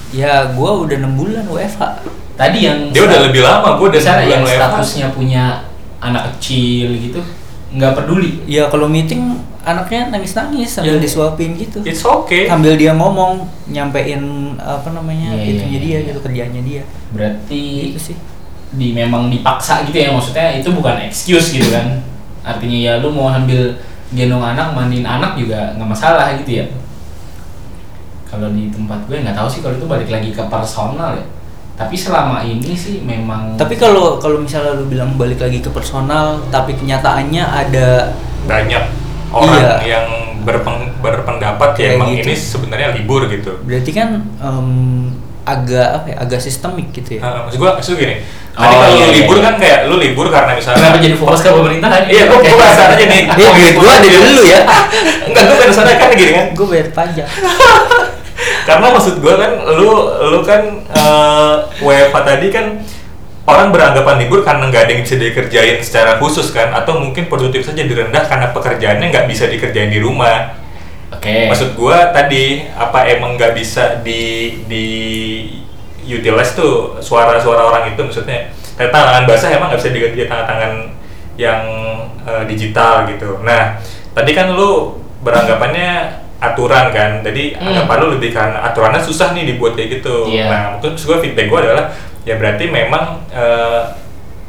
[0.09, 1.81] ya gua udah enam bulan WFH
[2.33, 4.57] tadi yang Dia udah lebih lama, gua udah misalnya yang WFH.
[4.57, 5.43] statusnya punya
[6.01, 7.21] anak kecil gitu
[7.71, 8.43] nggak peduli.
[8.45, 11.01] Ya kalau meeting anaknya nangis nangis sambil Ya.
[11.01, 11.79] disuapin gitu.
[11.85, 12.49] It's okay.
[12.49, 14.21] sambil dia ngomong nyampein
[14.57, 16.07] apa namanya Iya, itunya iya, dia iya.
[16.11, 16.83] gitu kerjanya dia.
[17.15, 17.61] Berarti
[17.93, 18.17] itu sih.
[18.71, 21.99] di memang dipaksa gitu ya maksudnya itu bukan excuse gitu kan.
[22.39, 23.75] Artinya ya lu mau ambil
[24.15, 26.65] gendong anak mandiin anak juga nggak masalah gitu ya.
[28.25, 31.25] Kalau di tempat gue nggak tahu sih kalau itu balik lagi ke personal ya
[31.81, 36.37] tapi selama ini sih memang tapi kalau kalau misalnya lu bilang balik lagi ke personal
[36.47, 38.13] tapi kenyataannya ada
[38.43, 38.83] banyak
[39.29, 39.73] orang Iya.
[39.81, 40.07] yang
[40.41, 42.21] berpeng- berpendapat ya Kayak emang gitu.
[42.23, 43.57] ini sebenarnya libur gitu.
[43.61, 44.69] berarti kan em,
[45.41, 48.21] agak apa ya agak sistemik gitu ya Nah, maksud gua maksud gini.
[48.51, 49.43] Oh, Tadi kalau iya, lu iya, libur iya.
[49.43, 52.77] kan kayak lu libur karena misalnya kenapa jadi fokus ke pemerintahan Iya, gua gua bahas
[52.79, 53.21] aja nih.
[53.39, 54.59] Iya, duit gua ada di lu ya.
[55.25, 56.45] Enggak, gua pada sana kan gini kan.
[56.51, 57.27] gue bayar pajak
[58.65, 59.91] Karena maksud gua kan lu
[60.31, 62.65] lu kan eh, WFH tadi kan
[63.49, 67.65] orang beranggapan libur karena nggak ada yang bisa dikerjain secara khusus kan atau mungkin produktif
[67.65, 70.55] saja direndah karena pekerjaannya nggak bisa dikerjain di rumah.
[71.09, 74.85] oke Maksud gua tadi apa emang nggak bisa di di
[76.05, 80.73] utilize tuh suara-suara orang itu maksudnya tangan basah emang nggak bisa diganti tangan-tangan
[81.37, 81.61] yang
[82.25, 83.41] eh, digital gitu.
[83.41, 83.81] Nah
[84.13, 87.69] tadi kan lu beranggapannya aturan kan, jadi Hmm.
[87.69, 90.25] anggapan lu lebih karena aturannya susah nih dibuat kayak gitu.
[90.25, 90.45] Iya.
[90.45, 91.85] Nah mungkin maksud gua feedback gua adalah
[92.21, 93.81] ya berarti memang eh,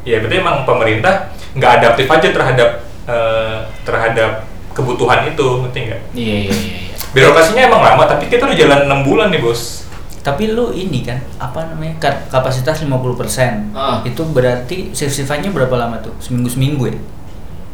[0.02, 2.70] ya berarti emang pemerintah nggak adaptif aja terhadap
[3.04, 4.30] eh, terhadap
[4.72, 6.00] kebutuhan itu, ngerti nggak?
[6.12, 6.96] iya iya iya iya.
[7.12, 9.84] Birokrasinya emang lama, tapi kita udah jalan 6 bulan nih bos.
[10.22, 13.98] tapi lu ini kan apa namanya ka- kapasitas 50% Ah.
[14.00, 16.96] itu berarti shift-shiftannya berapa lama tuh seminggu seminggu ya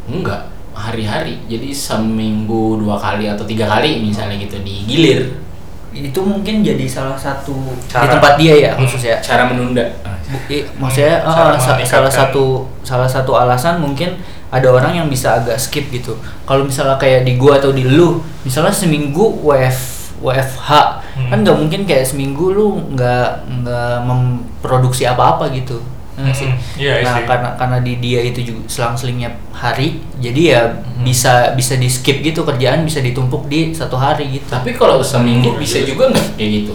[0.09, 5.35] enggak hari-hari jadi seminggu dua kali atau tiga kali misalnya gitu digilir
[5.89, 8.79] itu mungkin jadi salah satu di Cara- tempat dia ya Hmm.
[8.79, 9.83] khusus ya cara menunda
[10.29, 11.85] Bu- i- maksudnya Cara ah, sa- meningkatkan.
[11.85, 12.43] salah satu
[12.81, 14.13] salah satu alasan mungkin
[14.49, 16.13] ada orang yang bisa agak skip gitu
[16.45, 19.77] kalau misalnya kayak di gua atau di lu misalnya seminggu WF
[20.21, 20.69] WFH
[21.17, 21.29] Hmm.
[21.29, 25.81] kan nggak mungkin kayak seminggu lu nggak nggak memproduksi apa-apa gitu
[26.21, 26.49] nggak sih?
[26.75, 27.25] Iya, nah sih.
[27.25, 31.01] karena karena di dia itu juga selang-selingnya hari jadi ya Hmm.
[31.01, 35.49] bisa bisa di skip gitu kerjaan bisa ditumpuk di satu hari gitu tapi kalau seminggu
[35.49, 35.87] Hmm, bisa iya.
[35.87, 36.73] juga nggak kayak gitu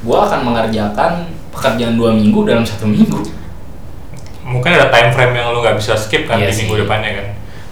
[0.00, 1.12] gua akan mengerjakan
[1.50, 3.20] pekerjaan dua minggu dalam satu minggu
[4.42, 6.58] mungkin ada time frame yang lu nggak bisa skip kan Iya di sih.
[6.64, 7.26] minggu depannya kan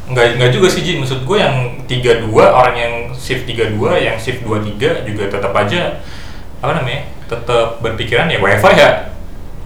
[0.04, 1.56] nggak nggak juga sih Ji maksud gue yang
[1.86, 6.04] 32 orang yang shift 32 yang shift 23 juga tetap aja
[6.60, 8.88] apa namanya tetap berpikiran ya WFA ya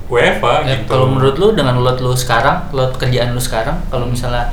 [0.09, 4.09] WFA Ya, gitu kalau menurut lu dengan load lu sekarang, load kerjaan lu sekarang, kalau
[4.09, 4.49] misalnya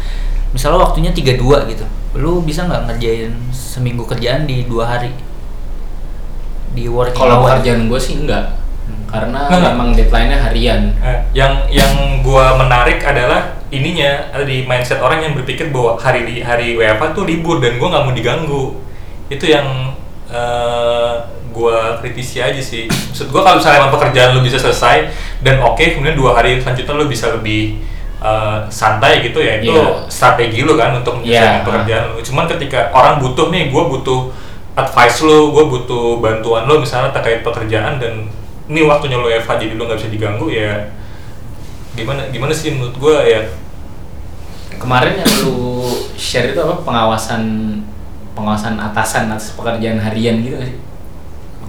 [0.51, 1.85] misalnya waktunya 32 gitu.
[2.15, 5.11] Lu bisa nggak ngerjain seminggu kerjaan di dua hari?
[6.75, 7.55] Di working Kalau hour?
[7.55, 8.51] pekerjaan gue sih enggak,
[9.07, 9.71] karena Enggak.
[9.71, 10.81] memang deadline-nya harian.
[10.99, 16.27] Eh, yang yang gua menarik adalah ininya ada di mindset orang yang berpikir bahwa hari
[16.27, 18.63] di hari WFA tuh libur dan gua nggak mau diganggu
[19.31, 19.95] itu yang
[20.27, 21.15] eh,
[21.55, 25.07] gua kritisi aja sih maksud gua kalau misalnya emang pekerjaan lu bisa selesai
[25.39, 27.79] dan oke kemudian dua hari selanjutnya lu bisa lebih
[28.17, 30.11] eh, santai gitu ya itu Iya.
[30.11, 31.63] strategi lu kan untuk menyelesaikan Iya.
[31.63, 34.35] pekerjaan lu cuman ketika orang butuh nih gua butuh
[34.75, 38.27] advice lu, gua butuh bantuan lu misalnya terkait pekerjaan dan
[38.67, 40.91] ini waktunya lu WFH jadi lu nggak bisa diganggu ya
[41.95, 43.39] gimana gimana sih menurut gua ya
[44.75, 45.87] Kemarin yang lu
[46.19, 47.41] share itu apa pengawasan
[48.35, 50.75] pengawasan atasan atas pekerjaan harian gitu sih?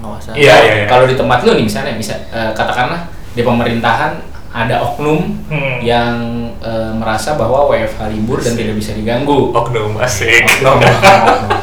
[0.07, 0.33] Pengawasan.
[0.39, 0.87] Iya, iya, iya.
[0.87, 4.13] Kalau di tempat lu nih misalnya bisa eh, katakanlah di pemerintahan
[4.49, 5.83] ada oknum Hmm.
[5.83, 6.15] yang
[6.59, 9.51] eh, merasa bahwa WFH libur dan tidak bisa diganggu.
[9.51, 10.81] oknum asik Oknum.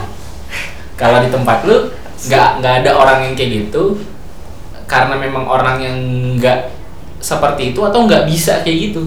[1.02, 1.90] Kalau di tempat lu
[2.24, 3.98] nggak nggak ada orang yang kayak gitu
[4.86, 5.98] karena memang orang yang
[6.38, 6.70] nggak
[7.18, 9.02] seperti itu atau nggak bisa kayak gitu.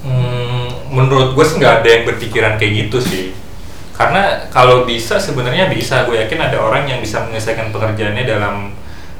[0.00, 3.24] Hmm, menurut gue sih nggak ada yang berpikiran kayak gitu sih
[3.98, 8.70] karena kalau bisa sebenarnya bisa gue yakin ada orang yang bisa menyelesaikan pekerjaannya dalam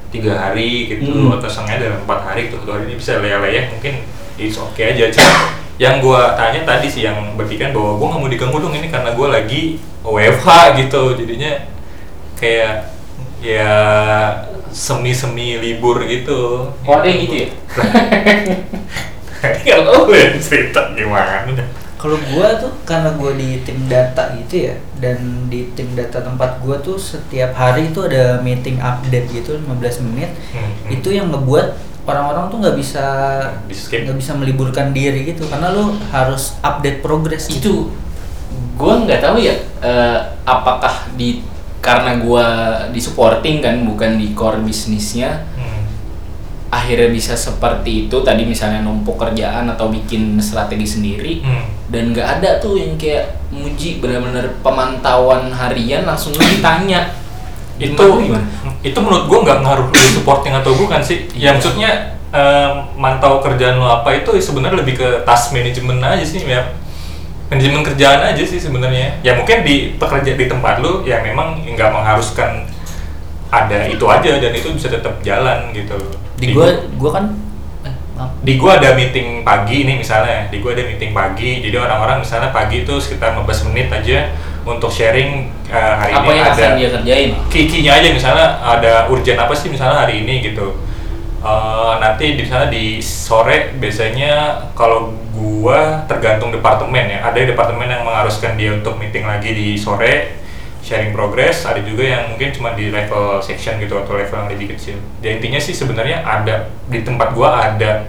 [0.09, 1.35] tiga hari gitu Hmm.
[1.37, 4.07] atau setengahnya dalam empat hari tuh dua hari ini bisa leyeh-leyeh mungkin
[4.39, 8.31] it's okay aja cuma yang gue tanya tadi sih yang berpikiran bahwa gue nggak mau
[8.31, 9.63] diganggu dong ini karena gue lagi
[10.07, 10.49] WFH
[10.81, 11.53] gitu jadinya
[12.39, 12.95] kayak
[13.43, 13.75] ya
[14.71, 17.49] semi-semi libur gitu Oh ada yang gitu ya?
[19.65, 21.47] Kalau lu yang cerita gimana.
[21.99, 26.63] Kalau gua tuh karena gua di tim data gitu ya dan di tim data tempat
[26.63, 30.31] gua tuh setiap hari itu ada meeting update gitu 15 menit.
[30.55, 30.95] Hmm, hmm.
[30.95, 33.05] Itu yang ngebuat orang-orang tuh nggak bisa
[33.69, 37.61] nggak bisa meliburkan diri gitu karena lu harus update progress gitu.
[37.61, 37.75] itu
[38.81, 41.45] gue nggak tahu ya eh, apakah di
[41.79, 42.47] karena gue
[42.91, 45.47] di supporting kan bukan di core bisnisnya.
[46.69, 48.17] Akhirnya bisa seperti itu.
[48.21, 51.65] Tadi misalnya numpuk kerjaan atau bikin strategi sendiri Hmm.
[51.89, 57.09] dan nggak ada tuh yang kayak muji benar-benar pemantauan harian langsung lu ditanya.
[57.79, 58.45] Itu gimana?
[58.83, 61.25] itu menurut gua nggak ngaruh lu supporting atau bukan sih.
[61.33, 66.45] Ya maksudnya eh, mantau kerjaan lo apa itu sebenarnya lebih ke task manajemen aja sih
[66.45, 66.77] ya.
[67.49, 69.17] Manajemen kerjaan aja sih sebenarnya.
[69.25, 72.69] Ya mungkin di pekerja di tempat lu ya memang nggak mengharuskan
[73.49, 75.97] ada itu aja dan itu bisa tetap jalan gitu
[76.39, 77.25] Di gua gua kan
[77.83, 77.95] eh,
[78.47, 80.47] di gua ada meeting pagi nih misalnya.
[80.49, 81.61] Di gua ada meeting pagi.
[81.61, 86.39] Jadi orang-orang misalnya pagi itu sekitar 15 menit aja untuk sharing eh, hari apa ini
[86.39, 87.31] yang ada akan dia kerjain?
[87.51, 90.79] Kikinya aja misalnya ada urgent apa sih misalnya hari ini gitu.
[91.39, 97.27] Eh, nanti di sana di sore biasanya kalau gua tergantung departemen ya.
[97.27, 100.47] Ada departemen yang mengharuskan dia untuk meeting lagi di sore
[100.89, 104.73] sharing progress ada juga yang mungkin cuma di level section gitu atau level yang lebih
[104.73, 108.09] kecil jadi intinya sih sebenarnya ada di tempat gua ada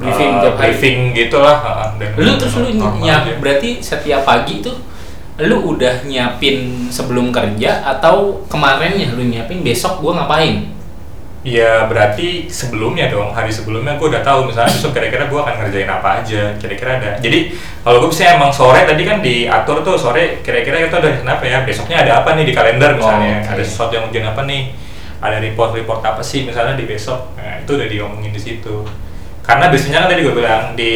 [0.00, 0.72] Briefing tiap hari.
[0.72, 3.32] briefing gitulah eh, dan lu terus lu nyiap aja.
[3.36, 4.76] berarti setiap pagi tuh
[5.40, 10.79] lu udah nyiapin sebelum kerja atau kemarin ya lu nyiapin besok gua ngapain
[11.40, 15.88] Ya berarti sebelumnya dong hari sebelumnya gue udah tahu misalnya besok kira-kira gue akan ngerjain
[15.88, 17.16] apa aja kira-kira ada.
[17.16, 21.48] Jadi kalau gue bisa emang sore tadi kan diatur tuh sore kira-kira kita udah kenapa
[21.48, 21.64] ya?
[21.64, 23.40] Besoknya ada apa nih di kalender misalnya?
[23.40, 23.52] Oh, oke.
[23.56, 24.76] ada sesuatu yang ujian apa nih?
[25.24, 27.32] Ada report-report apa sih misalnya di besok?
[27.40, 28.84] Nah itu udah diomongin di situ.
[29.40, 30.92] Karena biasanya kan tadi gue bilang di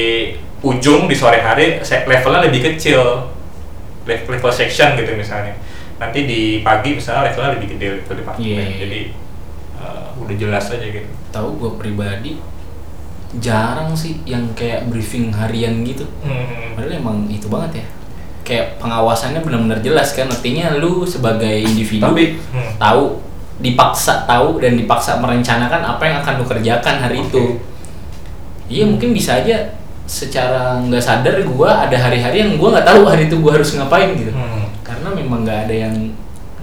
[0.60, 3.32] ujung di sore hari levelnya lebih kecil.
[4.04, 5.56] Level, section gitu misalnya.
[5.96, 8.44] Nanti di pagi misalnya levelnya lebih gede level departemen.
[8.44, 8.76] Iya, iya.
[8.84, 9.23] jadi
[9.84, 12.40] uh, udah jelas aja gitu tahu gue pribadi
[13.36, 16.72] jarang sih yang kayak briefing harian gitu Hmm.
[16.72, 17.86] padahal emang itu banget ya
[18.44, 22.78] kayak pengawasannya benar-benar jelas kan artinya lu sebagai individu Tapi, hmm.
[22.78, 23.18] tahu
[23.54, 27.26] dipaksa tahu dan dipaksa merencanakan apa yang akan lu kerjakan hari Oke.
[27.28, 27.44] itu
[28.66, 33.26] iya mungkin bisa aja secara nggak sadar gua ada hari-hari yang gua nggak tahu hari
[33.26, 34.68] itu gua harus ngapain gitu Hmm.
[34.82, 35.94] karena memang nggak ada yang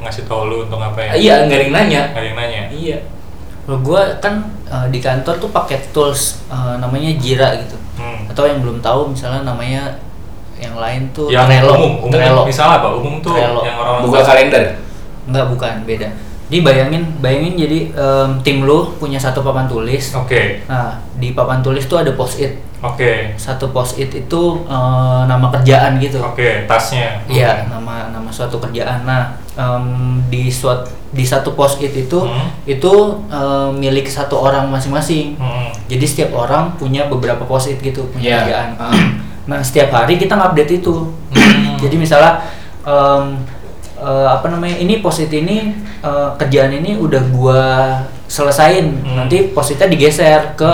[0.02, 1.12] ngasih tau lu untuk apa ya?
[1.14, 2.62] iya nggak ada yang nanya Nggak ada yang nanya.
[2.70, 2.98] iya
[3.62, 4.34] Kalau gua kan
[4.66, 7.78] eh, di kantor tuh pakai tools eh, namanya Jira gitu.
[7.96, 8.26] Hmm.
[8.28, 10.02] Atau yang belum tahu misalnya namanya
[10.58, 11.74] yang lain tuh Yang Trello.
[11.76, 12.42] umum, umum Trello.
[12.44, 12.90] misalnya apa?
[12.92, 13.62] Umum tuh Trello.
[13.62, 14.64] yang orang buka kalender
[15.22, 16.10] Enggak bukan, beda.
[16.50, 20.12] Jadi bayangin, bayangin jadi em, tim lu punya satu papan tulis.
[20.12, 20.66] Oke.
[20.68, 22.58] Nah, di papan tulis tuh ada post it.
[22.82, 23.38] Oke.
[23.38, 26.18] Satu post it itu eh, nama kerjaan gitu.
[26.18, 27.22] Oke, tasnya.
[27.30, 29.06] Iya, nama nama suatu kerjaan.
[29.06, 29.86] Nah, em,
[30.28, 32.50] di suat di satu post it itu Hmm.
[32.66, 32.94] itu
[33.30, 35.38] em, milik satu orang masing-masing.
[35.38, 35.70] Hmm.
[35.86, 38.38] Jadi setiap orang punya beberapa post it gitu, punya Iya.
[38.42, 38.70] kerjaan.
[38.82, 38.94] Ah.
[39.46, 41.14] Nah, setiap hari kita ngupdate itu.
[41.38, 41.78] Hmm.
[41.78, 42.42] Jadi misalnya
[42.82, 43.46] em,
[44.02, 44.82] eh, apa namanya?
[44.82, 45.70] Ini post it ini
[46.02, 47.62] eh, kerjaan ini udah gua
[48.26, 49.06] selesain.
[49.06, 49.22] Hmm.
[49.22, 50.72] Nanti post itnya digeser ke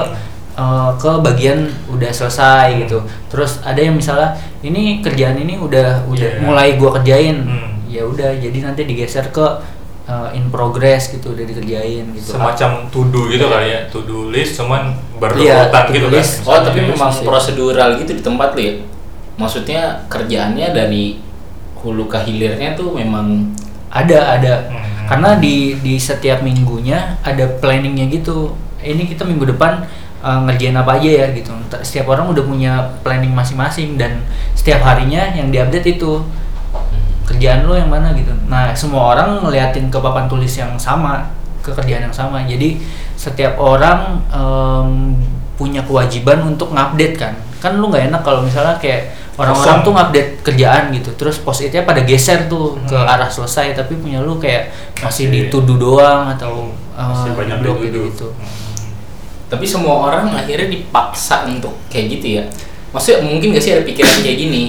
[0.58, 3.00] eh, ke bagian udah selesai gitu.
[3.28, 6.42] Terus ada yang misalnya ini kerjaan ini udah udah Iya.
[6.42, 7.46] mulai gua kerjain.
[7.46, 7.78] Hmm.
[7.88, 9.46] Ya udah, jadi nanti digeser ke
[10.04, 12.34] eh, in progress gitu udah dikerjain gitu.
[12.34, 15.20] Semacam to do gitu kali ya, to do list cuman Iya,
[15.68, 16.16] berurutan to-do gitu kan.
[16.16, 16.34] list.
[16.42, 17.24] Oh tapi Iya, memang sih.
[17.24, 18.74] prosedural gitu di tempat lu ya?
[19.36, 21.20] Maksudnya kerjaannya dari
[21.78, 23.54] hulu ke hilirnya tuh memang
[23.88, 25.06] ada ada Hmm.
[25.08, 29.86] karena di di setiap minggunya ada planningnya gitu ini kita minggu depan
[30.20, 31.52] uh, ngerjain apa aja ya gitu.
[31.82, 36.22] Setiap orang udah punya planning masing-masing dan setiap harinya yang diupdate itu.
[37.28, 38.32] Kerjaan lo yang mana gitu.
[38.48, 41.28] Nah semua orang ngeliatin ke papan tulis yang sama
[41.60, 42.40] ke kerjaan yang sama.
[42.48, 42.80] Jadi
[43.20, 45.12] setiap orang em,
[45.60, 47.34] punya kewajiban untuk ngupdate kan.
[47.60, 51.12] Kan lu nggak enak kalau misalnya kayak orang-orang tuh ngupdate kerjaan gitu.
[51.20, 53.12] Terus post itnya pada geser tuh ke Hmm.
[53.12, 54.72] arah selesai tapi punya lu kayak
[55.04, 58.08] masih Masih- dituduh doang atau Masih uh, banyak dituduh.
[58.08, 58.28] gitu
[59.48, 62.44] tapi semua orang akhirnya dipaksa untuk kayak gitu ya.
[62.92, 64.64] Maksudnya mungkin gak sih ada pikiran kayak gini?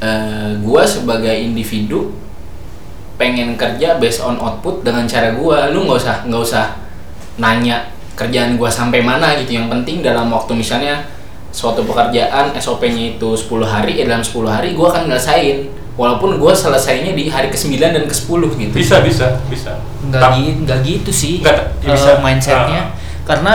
[0.00, 2.12] Eh gua sebagai individu
[3.20, 5.68] pengen kerja based on output dengan cara gua.
[5.68, 6.64] Lu nggak usah nggak usah
[7.36, 9.60] nanya kerjaan gua sampai mana gitu.
[9.60, 11.04] Yang penting dalam waktu misalnya
[11.54, 15.68] suatu pekerjaan SOP-nya itu 10 hari ya dalam 10 hari gua akan ngelesain.
[15.94, 18.74] Walaupun gua selesainya di hari ke-9 dan ke-10 gitu.
[18.74, 19.78] Bisa, bisa, bisa.
[20.10, 22.10] nggak gitu nggak gitu sih Nggak, ya uh, bisa.
[22.18, 22.82] mindsetnya.
[22.82, 22.86] Ah.
[23.22, 23.54] karena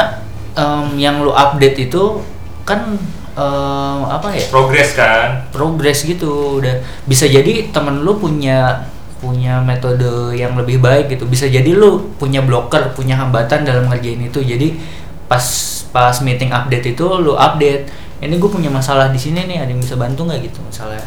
[0.60, 2.20] em, yang lu update itu
[2.68, 3.00] kan
[3.40, 4.44] em, apa ya?
[4.52, 5.48] Progres kan.
[5.56, 8.84] progres gitu udah bisa jadi temen lu punya
[9.20, 11.28] punya metode yang lebih baik gitu.
[11.28, 14.40] Bisa jadi lu punya blocker punya hambatan dalam ngerjain itu.
[14.44, 14.80] Jadi
[15.28, 15.44] pas
[15.90, 19.80] pas meeting update itu lu update ini gue punya masalah di sini nih ada yang
[19.80, 20.40] bisa bantu nggak?
[20.44, 21.04] Gitu misalnya.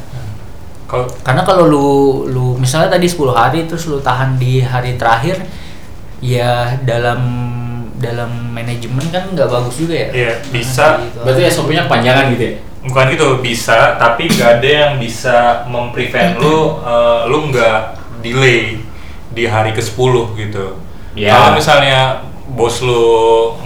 [0.89, 1.89] Kalau karena kalau lu
[2.29, 5.41] lu misalnya tadi 10 hari terus lu tahan di hari terakhir
[6.21, 7.21] ya dalam
[8.03, 10.99] dalam manajemen kan nggak bagus juga ya Iya, bisa.
[11.07, 11.19] Gitu.
[11.23, 16.83] berarti SOP-nya panjangan gitu ya bukan gitu bisa tapi gak ada yang bisa memprevent lu
[16.83, 17.79] eh, lu nggak
[18.21, 18.83] delay
[19.31, 19.95] di hari ke 10
[20.35, 21.29] gitu Ya.
[21.37, 23.05] kalau misalnya bos lu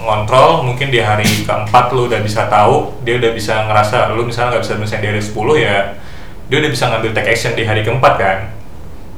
[0.03, 4.59] ngontrol mungkin di hari keempat lu udah bisa tahu dia udah bisa ngerasa lu misalnya
[4.59, 5.77] nggak bisa menyelesaikan di hari 10 ya
[6.47, 8.37] dia udah bisa ngambil take action di hari keempat kan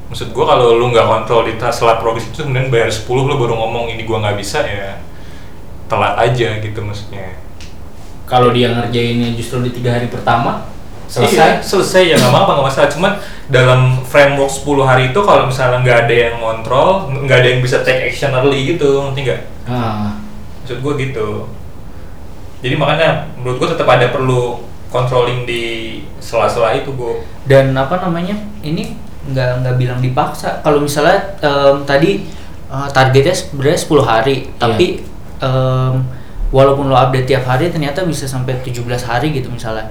[0.08, 3.54] maksud gua kalau lu nggak kontrol di selat progres itu kemudian bayar 10 lu baru
[3.58, 4.98] ngomong ini gua nggak bisa ya
[5.90, 7.34] telat aja gitu maksudnya.
[8.30, 10.70] Kalau dia ngerjainnya justru di tiga hari pertama
[11.10, 12.90] Iya, selesai selesai ya nggak apa-apa nggak masalah.
[12.94, 13.12] Cuman
[13.50, 17.82] dalam framework 10 hari itu kalau misalnya nggak ada yang ngontrol nggak ada yang bisa
[17.82, 19.40] take action early gitu ngerti nggak?
[19.66, 20.14] Ah,
[20.62, 21.50] maksud gue gitu.
[22.62, 24.62] Jadi makanya menurut gue tetap ada perlu
[24.94, 27.26] controlling di sela-sela itu bu.
[27.42, 28.38] Dan apa namanya?
[28.62, 28.94] Ini
[29.34, 30.62] nggak nggak bilang dipaksa.
[30.62, 32.22] Kalau misalnya em, tadi
[32.70, 35.02] eh, targetnya sebenarnya 10 hari tapi
[35.40, 35.94] em,
[36.52, 39.88] walaupun lo update tiap hari ternyata bisa sampai 17 hari gitu misalnya.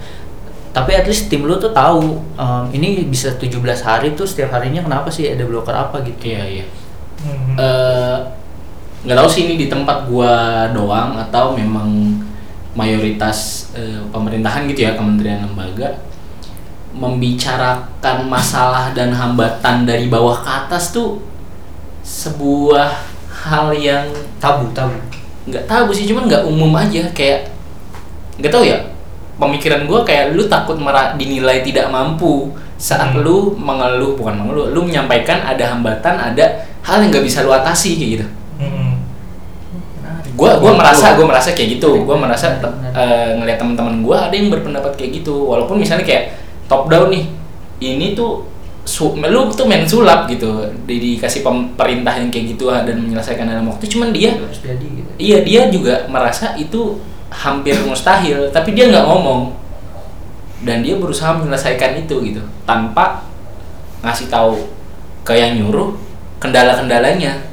[0.69, 4.85] Tapi at least tim lo tuh tahu em, ini bisa 17 hari tuh setiap harinya
[4.85, 6.29] kenapa sih ada blocker apa gitu.
[6.29, 6.65] Iya iya.
[7.59, 8.17] Eh,
[9.03, 12.19] nggak tahu sih ini di tempat gua doang atau memang
[12.75, 15.99] mayoritas eh, pemerintahan gitu ya kementerian lembaga
[16.95, 21.21] membicarakan masalah dan hambatan dari bawah ke atas tuh
[22.03, 22.91] sebuah
[23.29, 24.09] hal yang
[24.41, 24.97] tabu tabu
[25.49, 27.49] nggak tahu sih cuman nggak umum aja kayak
[28.39, 28.77] nggak tahu ya.
[29.39, 33.23] Pemikiran gua kayak lu takut merah dinilai tidak mampu saat Hmm.
[33.23, 37.99] lu mengeluh bukan mengeluh lu menyampaikan ada hambatan ada hal yang nggak bisa lu atasi
[37.99, 38.25] kayak gitu.
[38.59, 38.99] Hmm.
[40.35, 42.03] gua merasa gua merasa kayak gitu.
[42.03, 42.45] Benar, merasa
[42.95, 45.35] eh, ngeliat teman-teman gua ada yang berpendapat kayak gitu.
[45.47, 46.39] Walaupun misalnya kayak
[46.71, 47.25] top down nih
[47.79, 48.43] ini tuh
[48.89, 50.65] su lu tuh main sulap gitu.
[50.89, 53.85] Di, dikasih pemerintah yang kayak gitu dan menyelesaikan dalam waktu.
[53.85, 55.09] Cuman dia harus jadi gitu.
[55.21, 56.97] Iya dia juga merasa itu
[57.29, 59.53] hampir mustahil, tapi dia nggak ngomong.
[60.65, 63.23] Dan dia berusaha menyelesaikan itu gitu tanpa
[64.01, 64.57] ngasih tahu
[65.21, 65.93] ke yang nyuruh
[66.41, 67.45] kendala-kendalanya.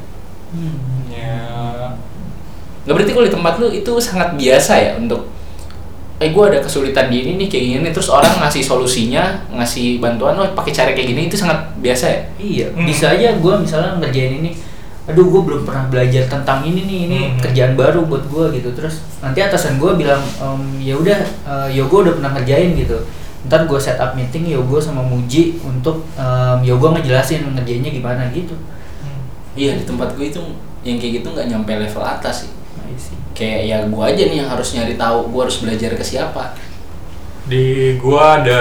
[0.57, 1.13] Hmm.
[1.13, 1.93] ya.
[2.89, 5.36] Nggak berarti kalau di tempat lu itu sangat biasa ya untuk
[6.17, 10.33] eh gue ada kesulitan di ini nih kayak gini terus orang ngasih solusinya ngasih bantuan
[10.35, 12.85] oh pakai cara kayak gini itu sangat biasa ya Iya, Hmm.
[12.85, 14.51] bisa aja gue misalnya ngerjain ini
[15.07, 17.39] aduh gue belum pernah belajar tentang ini nih ini Hmm.
[17.39, 21.19] kerjaan baru buat gue gitu terus nanti atasan gue bilang "Em, ya udah
[21.69, 22.97] Yogo udah pernah ngerjain gitu
[23.45, 28.57] ntar gue set up meeting Yogo sama Muji untuk em, Yogo ngejelasin ngerjainnya gimana gitu
[29.53, 30.41] Iya di tempat gue itu
[30.83, 32.51] yang kayak gitu nggak nyampe level atas sih.
[32.93, 33.15] Isi.
[33.33, 36.55] Kayak ya gue aja nih yang harus nyari tahu, gue harus belajar ke siapa.
[37.47, 38.61] Di gua ada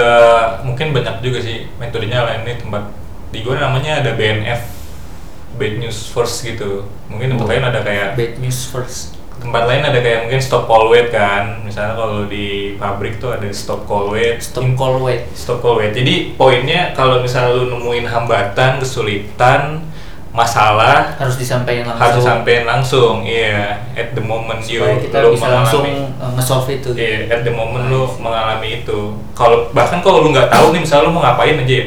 [0.62, 2.86] mungkin banyak juga sih metodenya lain nih tempat
[3.34, 4.62] di gua namanya ada BNF
[5.58, 6.86] Bad News First gitu.
[7.10, 7.50] Mungkin tempat Oh.
[7.50, 11.62] lain ada kayak bad news first tempat lain ada kayak mungkin stop call wait kan.
[11.62, 15.78] Misalnya kalau di pabrik tuh ada stop call wait, stop In- call wait stop call
[15.78, 15.90] wait.
[15.90, 19.85] Jadi poinnya kalau misalnya lu nemuin hambatan, kesulitan,
[20.36, 23.14] masalah harus disampaikan langsung harus sampein langsung.
[23.24, 27.18] Iya, at the moment you supaya kita lu bisa langsung mengalami- uh, nge-solve itu Iya,
[27.32, 27.92] at the moment Nice.
[27.96, 28.98] lu mengalami itu.
[29.32, 31.86] Kalau bahkan kalau lu nggak tahu nih, misalnya lu mau ngapain aja ya.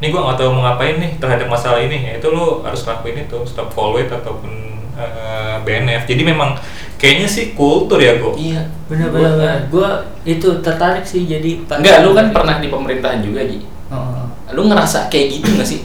[0.00, 3.20] Nih gua nggak tahu mau ngapain nih terhadap masalah ini, ya itu lu harus lakuin
[3.20, 4.48] itu, stop follow it ataupun
[4.96, 6.08] eh, BNF.
[6.08, 6.56] Jadi memang
[6.96, 8.32] kayaknya sih kultur ya gua.
[8.32, 8.64] Iya.
[8.88, 9.90] benar-benar gue
[10.26, 13.62] itu tertarik sih jadi Enggak, lu kan pernah di pemerintahan juga Ji.
[13.86, 15.80] Oh, Lu ngerasa kayak gitu gak sih?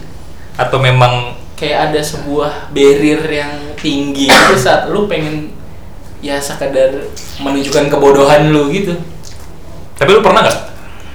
[0.57, 5.56] Atau memang Kayak ada sebuah barrier yang tinggi itu saat lu pengen
[6.20, 6.91] ya sekadar
[7.39, 8.97] menunjukkan kebodohan lu gitu.
[9.95, 10.58] tapi lu pernah nggak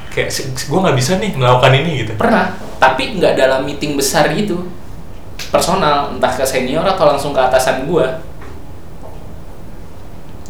[0.09, 2.13] kayak "Si- si- gua nggak bisa nih melakukan ini gitu.
[2.17, 4.71] Pernah, tapi nggak dalam meeting besar gitu.
[5.53, 8.25] Personal, entah ke senior atau langsung ke atasan gua.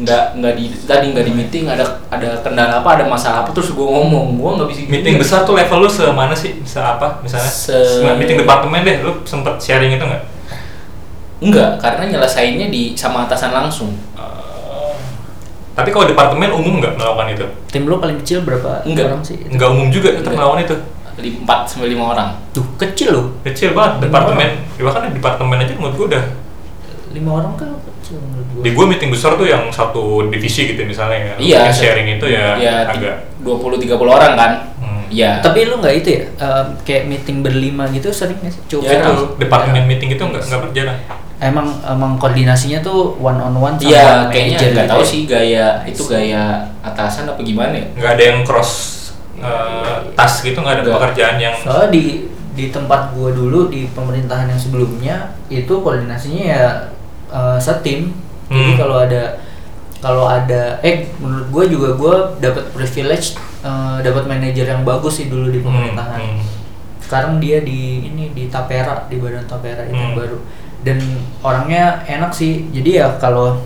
[0.00, 3.76] Nggak nggak di tadi nggak di meeting ada ada kendala apa ada masalah apa terus
[3.76, 4.92] gua ngomong gua nggak bisa gitu.
[4.96, 6.56] Meeting besar tuh level lu semana sih?
[6.64, 7.46] Se apa misalnya?
[7.46, 10.24] Se- meeting departemen deh, lu sempet sharing itu nggak?
[11.40, 13.92] Enggak, karena nyelesainnya di sama atasan langsung.
[15.70, 17.46] Tapi kalau departemen umum nggak melakukan itu?
[17.70, 19.06] tim lo paling kecil berapa Enggak.
[19.08, 20.76] orang sih Nggak umum juga tetap melakukan itu.
[21.20, 22.28] Di 4 sampai 5 orang.
[22.50, 26.24] tuh kecil loh kecil banget Lima departemen ya bahkan di departemen aja menurut gue udah
[27.10, 27.68] lima orang kan
[28.12, 31.84] menurut gue di gue meeting besar tuh yang satu divisi gitu misalnya ya Iya, se-
[31.84, 34.52] sharing itu ya, ya agak 20 30 orang kan.
[34.76, 35.02] hmm.
[35.08, 35.38] Iya.
[35.40, 38.94] tapi lu nggak itu ya em, kayak meeting berlima gitu sering nggak sih coba Ya,
[39.00, 40.96] itu departemen meeting itu nggak nggak berjalan
[41.40, 45.08] emang emang koordinasinya tuh one on one sama Iya, kayaknya manager nggak gitu tahu ya.
[45.08, 46.44] sih gaya itu gaya
[46.80, 47.86] atasan apa gimana ya.
[47.92, 48.72] nggak ada yang cross
[49.36, 50.94] eh, task gitu nggak ada Nggak.
[50.94, 52.04] pekerjaan yang soalnya di
[52.50, 55.16] di tempat gua dulu di pemerintahan yang sebelumnya
[55.48, 56.64] itu koordinasinya ya
[57.30, 58.10] eh, setim
[58.46, 58.78] jadi Hmm.
[58.78, 59.22] kalau ada
[60.00, 65.26] kalau ada eh menurut gua juga gua dapat privilege eh, dapat manajer yang bagus sih
[65.26, 66.48] dulu di pemerintahan Hmm, hmm.
[67.00, 70.20] sekarang dia di ini di Tapera di badan Tapera itu yang Hmm.
[70.20, 70.38] baru
[70.80, 70.98] dan
[71.40, 73.60] orangnya enak sih jadi ya kalau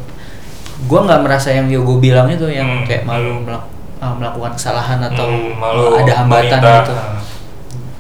[0.85, 2.85] gua nggak merasa yang Yogo bilang itu yang Hmm.
[2.85, 3.45] kayak malu Hmm.
[3.47, 6.93] melak- uh, melakukan kesalahan atau Hmm, malu uh, ada hambatan gitu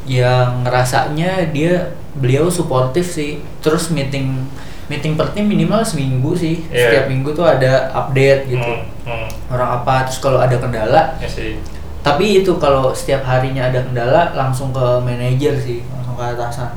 [0.04, 4.44] yang ngerasanya dia beliau suportif sih terus meeting
[4.86, 6.92] meeting per tim minimal seminggu sih Iya.
[6.92, 8.72] setiap minggu tuh ada update gitu
[9.02, 9.28] Hmm, hmm.
[9.48, 11.56] orang apa terus kalau ada kendala ya sih
[12.00, 16.70] tapi itu kalau setiap harinya ada kendala langsung ke manajer sih langsung ke atasan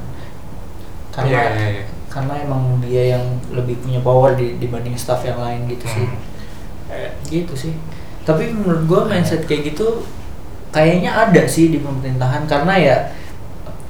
[1.10, 1.84] karena Iya, iya, iya.
[2.08, 6.26] karena emang dia yang lebih punya power di, dibanding staff yang lain gitu sih Hmm.
[6.88, 7.76] Eh, gitu sih
[8.24, 10.08] tapi menurut gua mindset kayak gitu
[10.70, 12.98] kayaknya ada sih di pemerintahan karena ya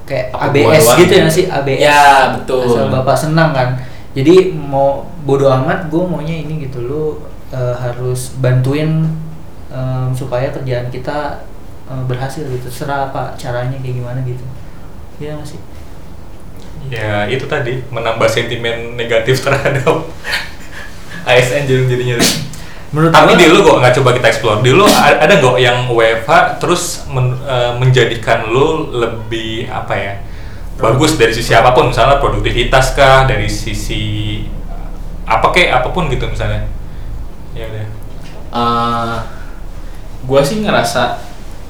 [0.03, 1.29] kayak Apa ABS gitu ya gitu?
[1.31, 2.65] sih ABS Ya, betul.
[2.65, 3.77] asal bapak senang kan
[4.15, 7.03] jadi mau bodo amat gue maunya ini gitu lu
[7.51, 9.07] eh, harus bantuin
[9.71, 11.47] em, supaya kerjaan kita
[11.89, 14.43] eh, berhasil gitu serah apa caranya kayak gimana gitu
[15.17, 15.61] Iya nggak sih
[16.87, 20.07] ya itu tadi menambah sentimen negatif terhadap
[21.29, 22.15] ASN jadi jadinya
[22.95, 24.59] menurut Tapi di lu kok nggak coba kita explore.
[24.63, 30.13] Di lu ada nggak yang WFH terus men- eh, menjadikan lu lebih apa ya?
[30.77, 34.45] Bagus dari sisi apa pun, misalnya produktivitas kah, dari sisi
[35.25, 36.69] apa kek apa pun gitu misalnya.
[37.57, 37.85] Ya udah.
[38.47, 39.17] Eh,
[40.23, 41.19] gua sih ngerasa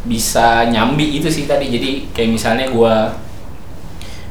[0.08, 3.12] bisa nyambi itu sih tadi jadi kayak misalnya gua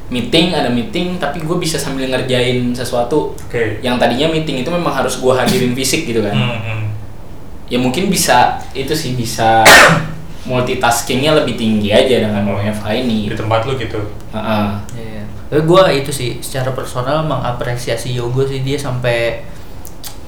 [0.06, 3.82] meeting ada meeting tapi gue bisa sambil ngerjain sesuatu Oke.
[3.82, 6.82] yang tadinya meeting itu memang harus gua hadirin fisik gitu kan Hmm, hmm.
[7.66, 9.66] ya mungkin bisa itu sih bisa
[10.46, 13.98] multitaskingnya lebih tinggi aja dengan WFH ini Di tempat lu gitu.
[14.30, 14.66] Heeh.
[14.94, 15.22] Iya.
[15.50, 19.42] Tapi gue itu sih secara personal mengapresiasi Yogo sih dia sampai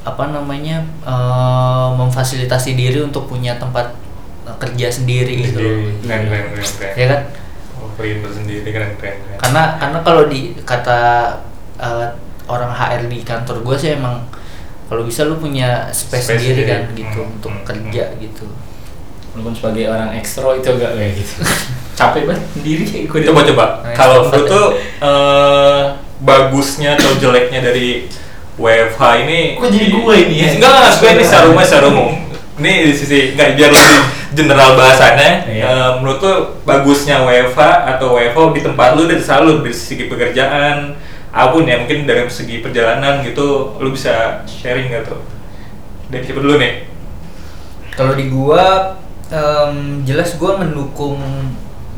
[0.02, 3.94] apa namanya eh, memfasilitasi diri untuk punya tempat
[4.46, 5.62] eh, kerja sendiri gitu.
[6.02, 6.94] Keren keren keren keren.
[6.94, 7.20] Ya kan?
[7.78, 7.90] Oh,
[8.30, 9.38] sendiri keren keren keren.
[9.38, 10.98] Karena karena kalau di kata
[11.78, 12.08] eh,
[12.48, 14.24] orang HR di kantor gue sih emang
[14.88, 18.48] kalau bisa lu punya space, Space sendiri kan gitu Hmm, untuk hmm, kerja gitu.
[19.39, 21.34] Walaupun sebagai orang ekstro itu agak kayak gitu
[21.99, 23.64] capek banget sendiri Coba coba.
[23.86, 24.66] Nah, Kalau sempat lu tuh
[24.99, 25.82] eh
[26.18, 28.11] bagusnya atau jeleknya dari
[28.59, 30.49] WFH ini Kok jadi gue ini ya?
[30.59, 32.09] Enggak, enggak, gue ini secara umum, secara umum
[32.59, 33.95] Ini di sisi, enggak, biar lebih
[34.34, 35.62] general bahasannya Iya.
[35.62, 36.34] eh, Menurut lu
[36.66, 37.61] bagusnya WFH
[37.95, 40.99] atau WFO di tempat lu dari selalu dari segi pekerjaan
[41.30, 45.22] Apa pun ya, mungkin dari segi perjalanan gitu Lu bisa sharing gak tuh?
[46.11, 46.82] Dari siapa dulu nih?
[47.95, 48.95] Kalau di gua
[49.29, 51.20] em, jelas gua mendukung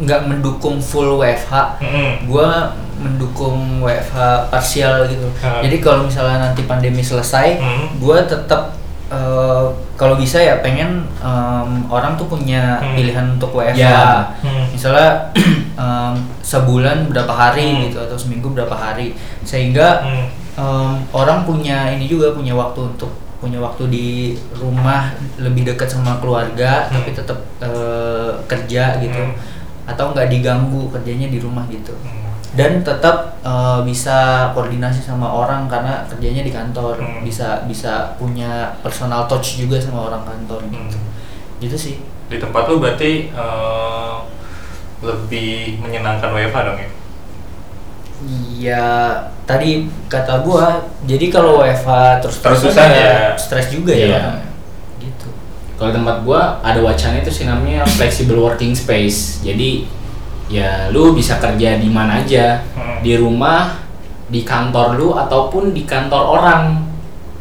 [0.00, 1.76] nggak mendukung full WFH.
[1.78, 2.10] Mm-mm.
[2.26, 4.16] Gua mendukung WFH
[4.48, 5.24] parsial gitu.
[5.40, 5.60] Ah.
[5.60, 7.86] Jadi kalau misalnya nanti pandemi selesai, Hmm.
[7.98, 8.76] gua tetap
[9.10, 9.64] eh,
[9.98, 12.94] kalau bisa ya pengen em, orang tuh punya Hmm.
[12.94, 13.74] pilihan untuk WFH.
[13.76, 14.22] Ya.
[14.38, 14.70] Hmm.
[14.70, 15.34] Misalnya
[15.82, 17.80] em, sebulan berapa hari Hmm.
[17.90, 20.26] gitu atau seminggu berapa hari sehingga Hmm.
[20.54, 23.10] em, orang punya ini juga punya waktu untuk
[23.40, 24.08] punya waktu di
[24.52, 27.00] rumah lebih dekat sama keluarga Hmm.
[27.00, 29.34] tapi tetap eh, kerja gitu Hmm.
[29.88, 32.28] atau nggak diganggu kerjanya di rumah gitu Hmm.
[32.52, 37.24] dan tetap eh, bisa koordinasi sama orang karena kerjanya di kantor Hmm.
[37.24, 41.08] bisa bisa punya personal touch juga sama orang kantor gitu Hmm.
[41.58, 41.96] gitu sih
[42.30, 44.16] Di tempat lu berarti eh,
[45.00, 46.90] lebih menyenangkan WFH dong ya?
[48.20, 51.90] Iya, tadi kata gua, jadi kalau WFH
[52.20, 53.32] terus Terus-terusan ya.
[53.34, 54.06] stres juga ya.
[54.06, 54.18] Iya.
[54.20, 54.48] orangnya.
[55.00, 55.28] Gitu.
[55.74, 59.40] Kalau tempat gua ada wacana itu sih namanya flexible working space.
[59.40, 59.88] Jadi
[60.46, 63.00] ya lu bisa kerja di mana aja, Hmm.
[63.00, 63.80] di rumah,
[64.28, 66.84] di kantor lu ataupun di kantor orang.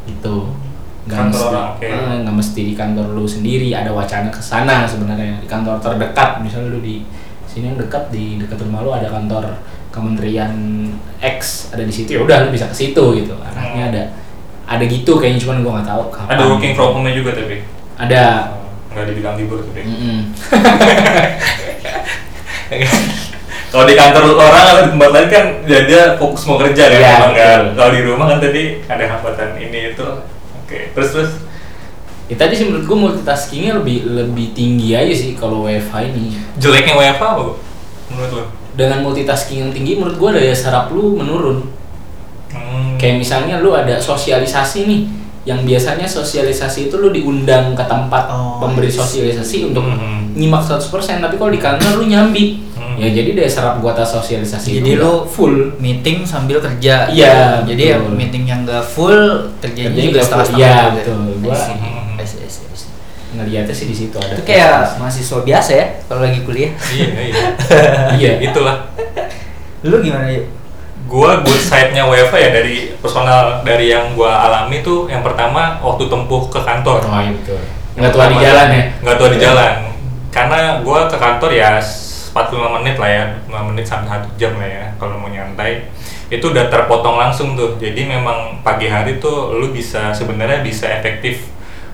[0.06, 0.56] Gitu.
[1.04, 1.84] Nggak Kantor mesti, orang, oke.
[1.84, 3.68] eh, nggak mesti di kantor lu sendiri.
[3.70, 6.40] Ada wacana ke sana sebenarnya di kantor terdekat.
[6.40, 7.04] Misalnya lu di
[7.44, 9.44] sini yang dekat di dekat rumah lu ada kantor
[9.90, 10.54] Kementerian
[11.18, 11.38] X
[11.68, 13.34] ada di situ ya udah lu bisa ke situ gitu.
[13.36, 13.90] Arahnya Hmm.
[13.90, 14.02] ada
[14.70, 16.30] ada gitu kayaknya cuman gua nggak tahu kapan.
[16.32, 17.56] Ada working from home-nya juga tapi?
[17.96, 18.24] Ada.
[18.88, 19.80] Nggak dibilang libur tapi?
[19.82, 20.18] Mm-mm.
[23.70, 26.98] Kalau di kantor orang atau di tempat lain kan ya dia fokus mau kerja kan
[26.98, 27.60] Iya, emang kan.
[27.62, 27.74] betul.
[27.76, 30.06] Kalau di rumah kan tadi ada hambatan ini itu.
[30.56, 31.30] Oke, terus terus
[32.26, 36.38] Ya tadi sih menurut gue multitaskingnya lebih lebih tinggi aja sih kalau WFH ini.
[36.56, 37.54] jeleknya WFH apa Bu?
[38.06, 38.44] menurut lo?
[38.72, 41.66] Dengan multitasking yang tinggi menurut gue daya serap lu menurun.
[42.50, 42.96] Hmm.
[42.96, 45.00] Kayak misalnya lu ada sosialisasi nih,
[45.42, 50.36] yang biasanya sosialisasi itu lu diundang ke tempat Oh, pemberi sosialisasi untuk Mhm.
[50.36, 52.60] nyimak 100%, tapi kalau di kantor lu nyambi.
[52.74, 52.96] Hmm.
[52.96, 55.72] Ya jadi daya serap gua atas sosialisasi Jadi lu full.
[55.78, 57.08] meeting sambil kerja.
[57.08, 58.16] Iya, Jadi yang betul.
[58.16, 59.20] meeting yang nggak full
[59.58, 60.60] kerjanya juga setengah-setengah.
[60.60, 60.94] Iya, gitu.
[60.96, 61.20] betul.
[61.40, 61.76] Gua- I see.
[61.76, 62.20] Hmm.
[62.20, 62.90] I see, I see, I see.
[63.30, 64.34] Ngeliatnya sih di situ ada.
[64.34, 66.72] Itu kayak mahasiswa biasa ya kalau lagi kuliah.
[66.90, 67.44] iya iya.
[68.18, 68.32] Iya.
[68.42, 68.90] Itulah.
[69.86, 70.42] Lu gimana ya?
[71.06, 76.06] Gua good side-nya WFH ya dari personal dari yang gua alami tuh yang pertama waktu
[76.06, 77.02] tempuh ke kantor.
[77.02, 77.58] Oh iya betul.
[77.98, 78.82] Nggak tua di jalan ya?
[79.02, 79.44] Nggak tua di Iya.
[79.50, 79.74] jalan.
[80.30, 81.70] Karena gua ke kantor ya
[82.30, 85.90] 45 menit lah ya, 5 menit sampai 1 jam lah ya kalau mau nyantai.
[86.30, 87.74] Itu udah terpotong langsung tuh.
[87.82, 91.50] Jadi memang pagi hari tuh lu bisa sebenarnya bisa efektif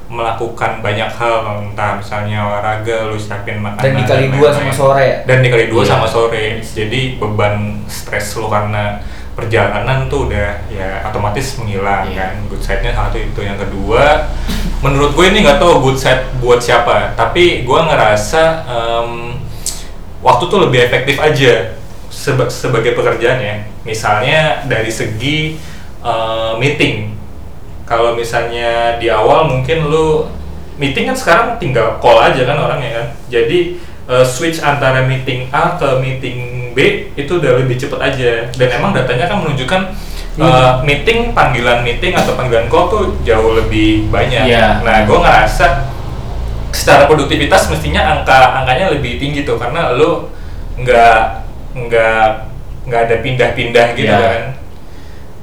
[0.06, 1.34] melakukan banyak hal
[1.64, 5.16] entah misalnya olahraga lu siapin makanan Dan dikali dan dua sama sore ya?
[5.24, 5.90] dan dikali dua Iya.
[5.90, 7.54] sama sore jadi beban
[7.86, 9.02] stres lu karena
[9.32, 12.22] perjalanan tuh udah ya otomatis menghilang Iya.
[12.22, 14.30] kan good side-nya satu itu yang kedua
[14.78, 19.10] menurut gue ini nggak tahu good side buat siapa tapi gue ngerasa em,
[20.18, 21.74] waktu tuh lebih efektif aja
[22.08, 25.58] seba- sebagai pekerjaan ya misalnya dari segi
[25.98, 27.15] eh, meeting
[27.86, 30.26] kalau misalnya di awal mungkin lu
[30.76, 35.74] meeting kan sekarang tinggal call aja kan orangnya kan jadi eh, switch antara meeting A
[35.74, 36.38] ke meeting
[36.74, 36.78] B
[37.14, 39.82] itu udah lebih cepet aja dan emang datanya kan menunjukkan
[40.36, 40.84] Hmm.
[40.84, 44.84] meeting panggilan meeting atau panggilan call tuh jauh lebih banyak Iya.
[44.84, 45.88] nah gue ngerasa
[46.76, 50.28] secara produktivitas mestinya angka angkanya lebih tinggi tuh karena lu
[50.76, 51.20] nggak
[51.72, 52.26] nggak
[52.84, 54.20] nggak ada pindah-pindah gitu Iya.
[54.20, 54.42] kan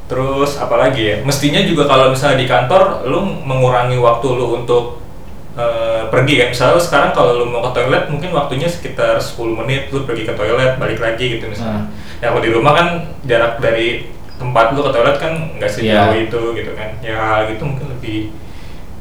[0.03, 4.99] terus apalagi ya mestinya juga kalau misalnya di kantor lu mengurangi waktu lu untuk
[5.53, 9.59] eh, pergi kan misalnya lu sekarang kalau lu mau ke toilet mungkin waktunya sekitar 10
[9.63, 11.87] menit lu pergi ke toilet balik lagi gitu misalnya.
[12.19, 12.87] Ya kalau di rumah kan
[13.23, 16.25] jarak dari tempat lu ke toilet kan nggak sejauh Iya.
[16.27, 16.89] itu gitu kan.
[16.99, 18.33] Ya hal gitu mungkin lebih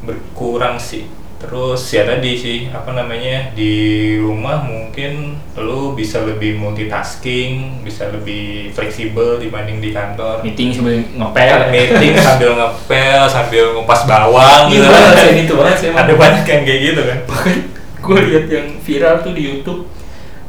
[0.03, 1.07] berkurang sih
[1.43, 3.75] terus ya tadi sih apa namanya di
[4.17, 11.59] rumah mungkin lu bisa lebih multitasking bisa lebih fleksibel dibanding di kantor Meeting sambil ngepel.
[11.69, 16.45] meeting sambil ngepel sambil ngupas bawang Iya gitu banget sih, itu banget sih ada banyak
[16.45, 17.57] yang kayak gitu kan bahkan
[17.99, 19.83] gue lihat yang viral tuh di YouTube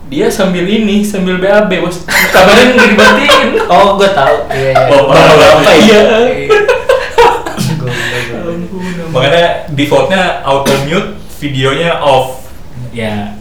[0.05, 4.35] dia sambil ini sambil BAB bos kabarnya nggak dibatiin Oh, gue tahu.
[4.47, 4.85] Iya, iya.
[4.91, 5.17] Oh, Apa
[5.57, 5.73] tahu.
[5.79, 6.01] iya?
[6.21, 6.47] Iya.
[7.73, 12.49] Gua- gua- gua- makanya defaultnya auto mute videonya off
[12.91, 13.31] ya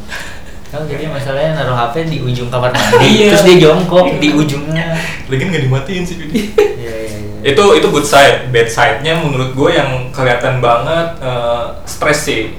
[0.73, 3.37] Oh, jadi masalahnya naruh HP di ujung kamar mandi, Iya.
[3.37, 4.97] terus dia jongkok di ujungnya.
[5.29, 6.49] Lagi nggak dimatiin sih Vidi.
[6.57, 7.41] Iya iya iya.
[7.53, 12.57] itu itu good side bad side-nya menurut gue yang kelihatan banget eh, stres sih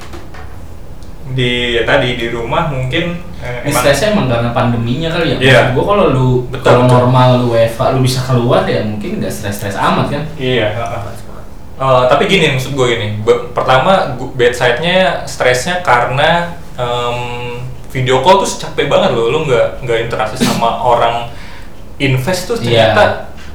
[1.34, 5.38] di ya tadi di rumah mungkin eh, Ini stresnya emang karena pandeminya kali ya.
[5.42, 5.62] Iya.
[5.74, 6.94] Gue kalau lu Betul, kalau betul.
[6.94, 10.24] normal lu WFA lu bisa keluar ya mungkin nggak stres-stres amat kan.
[10.38, 11.02] iya heeh.
[11.84, 13.08] Eh, tapi gini maksud gue gini.
[13.52, 17.60] Pertama bad side-nya stresnya karena em,
[17.92, 19.28] video call tuh capek banget loh.
[19.28, 21.28] Lu nggak nggak interaksi sama orang
[22.00, 22.96] invest tuh Iya.
[22.96, 23.04] ternyata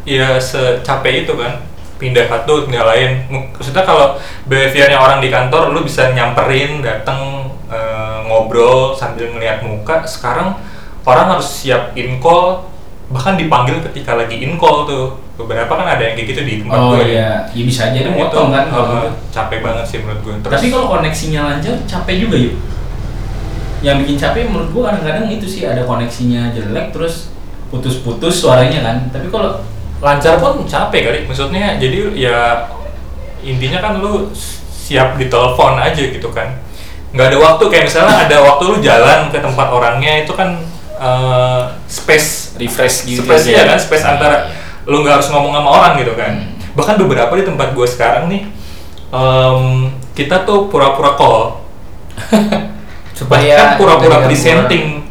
[0.05, 1.65] ya secapek itu kan.
[1.99, 4.15] Pindah satu pindah lain maksudnya kalau
[4.47, 10.05] behaviornya orang di kantor lu bisa nyamperin datang eh, ngobrol sambil ngeliat muka.
[10.05, 10.55] Sekarang
[11.03, 12.69] orang harus siap in call
[13.09, 16.77] bahkan dipanggil ketika lagi in call tuh beberapa kan ada yang kayak gitu di tempat
[16.77, 19.09] Oh gue iya, ya bisa aja dia itu, motong kan kalau gitu.
[19.33, 22.55] capek banget sih menurut gue terus Tapi kalau koneksinya lancar capek juga yuk.
[23.81, 27.31] Yang bikin capek menurut gua kadang-kadang itu sih ada koneksinya jelek terus
[27.71, 28.97] putus-putus suaranya kan.
[29.15, 29.63] Tapi kalau
[29.99, 32.39] lancar pun capek kali maksudnya jadi ya
[33.43, 36.55] intinya kan lu siap ditelepon aja gitu kan
[37.11, 40.61] nggak ada waktu kayak misalnya ada waktu lu jalan ke tempat orangnya itu kan
[41.01, 43.55] eh, space refresh gitu space aja.
[43.55, 44.85] ya kan space Iya, antara iya.
[44.85, 46.55] lu nggak harus ngomong sama orang gitu kan Hmm.
[46.75, 48.43] bahkan beberapa di tempat gue sekarang nih
[49.09, 49.61] em,
[50.13, 51.63] kita tuh pura-pura call
[53.21, 55.03] Bahkan pura-pura presenting.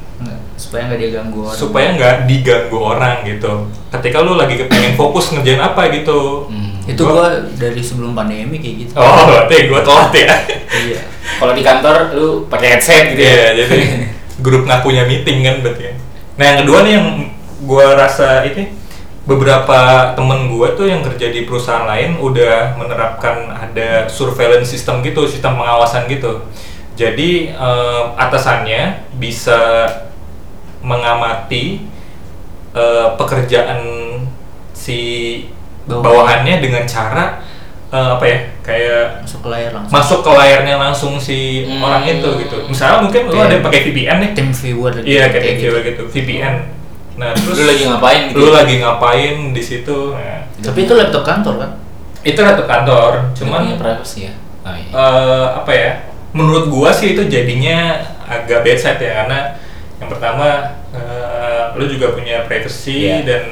[0.57, 1.53] supaya nggak diganggu orang.
[1.55, 3.51] supaya nggak diganggu orang gitu
[3.89, 6.81] ketika lu lagi kepengen fokus ngerjain apa gitu Hmm.
[6.83, 8.91] itu Gua- gua dari sebelum pandemi kayak gitu.
[8.93, 10.33] oh berarti gue telat ya
[10.67, 10.99] Iya.
[11.37, 13.49] Kalau di kantor lu pakai headset gitu Iya, ya.
[13.59, 13.79] jadi
[14.39, 15.93] grup ngakunya meeting kan berarti ya.
[16.33, 17.07] Nah yang kedua nih yang
[17.59, 18.69] gua rasa ini
[19.23, 19.77] beberapa
[20.13, 25.55] temen gua tuh yang kerja di perusahaan lain udah menerapkan ada surveillance system gitu, sistem
[25.55, 26.45] pengawasan gitu.
[26.95, 29.85] Jadi eh, atasannya bisa
[30.79, 31.85] mengamati
[32.73, 33.79] eh, pekerjaan
[34.71, 34.99] si
[35.87, 36.03] Bawahan.
[36.03, 37.41] bawahannya dengan cara
[37.87, 39.93] eh, apa ya kayak Masuk ke layar langsung.
[39.95, 41.79] masuk ke layarnya langsung si Hmm.
[41.81, 42.57] orang itu gitu.
[42.67, 44.31] Misalnya mungkin Kayak- ada pakai VPN nih.
[44.35, 45.05] Tim viewer gitu.
[45.07, 45.75] Iya kayak gitu.
[45.83, 46.55] gitu, VPN.
[47.17, 48.37] Nah, terus Lu lagi ngapain gitu?
[48.37, 50.13] Lu lagi ngapain di situ?
[50.13, 51.71] Nah, Tapi itu laptop kantor kan?
[52.21, 53.11] itu laptop kantor.
[53.33, 54.33] Cuman privacy ya.
[54.61, 54.89] Oh, iya.
[54.91, 55.91] eh, apa ya?
[56.35, 57.97] Menurut gua sih itu jadinya
[58.27, 59.55] agak bad side ya karena
[59.97, 60.47] yang pertama
[60.91, 63.23] eh, lu juga punya privacy Iya.
[63.23, 63.43] dan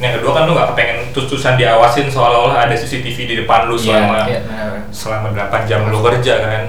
[0.00, 3.84] yang kedua kan lu nggak kepengen terus-terusan diawasin seolah-olah ada CCTV di depan lu Iya,
[3.84, 4.72] selama Iya, benar.
[4.90, 6.62] selama 8 jam lu kerja kan.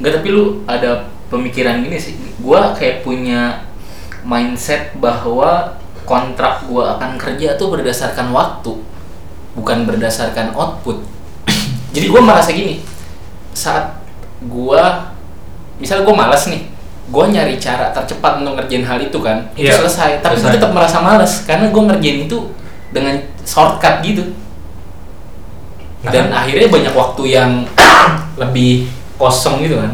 [0.00, 0.90] Enggak tapi lu ada
[1.28, 2.16] pemikiran gini sih.
[2.40, 3.65] Gua kayak punya
[4.26, 8.74] mindset bahwa kontrak gua akan kerja tuh berdasarkan waktu,
[9.54, 10.98] bukan berdasarkan output.
[11.94, 12.82] Jadi gua merasa gini,
[13.54, 14.02] saat
[14.44, 15.14] gua
[15.78, 16.66] misalnya gua malas nih,
[17.08, 20.10] gua nyari cara tercepat untuk ngerjain hal itu kan, itu Iya, selesai.
[20.20, 20.54] Tapi selesai.
[20.58, 22.38] tetap merasa malas karena gua ngerjain itu
[22.90, 23.14] dengan
[23.46, 24.22] shortcut gitu.
[26.02, 26.42] Dan Nah.
[26.42, 27.50] akhirnya banyak waktu yang
[28.42, 29.90] lebih kosong gitu kan.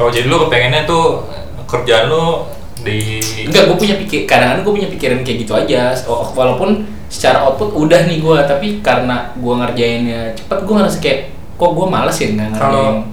[0.00, 1.28] Oh jadi lu kepengennya tuh
[1.68, 2.48] kerjaan lu
[2.82, 5.94] di Enggak, gue punya pikir, kadang-kadang gue punya pikiran kayak gitu aja.
[6.06, 11.20] Oh, Walaupun secara output udah nih gue, tapi karena gue ngerjainnya cepet, gue ngerasa kayak
[11.56, 12.72] kok gue males ya nggak ngerjain.
[12.72, 13.04] Kalau-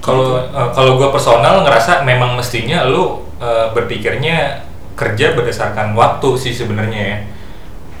[0.00, 4.62] kalau eh, kalau gue personal ngerasa memang mestinya lu eh, berpikirnya
[4.96, 7.18] kerja berdasarkan waktu sih sebenarnya ya.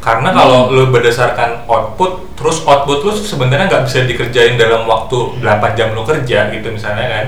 [0.00, 5.74] Karena kalau lu berdasarkan output, terus output lu sebenarnya nggak bisa dikerjain dalam waktu 8
[5.74, 7.26] jam lu kerja gitu misalnya kan.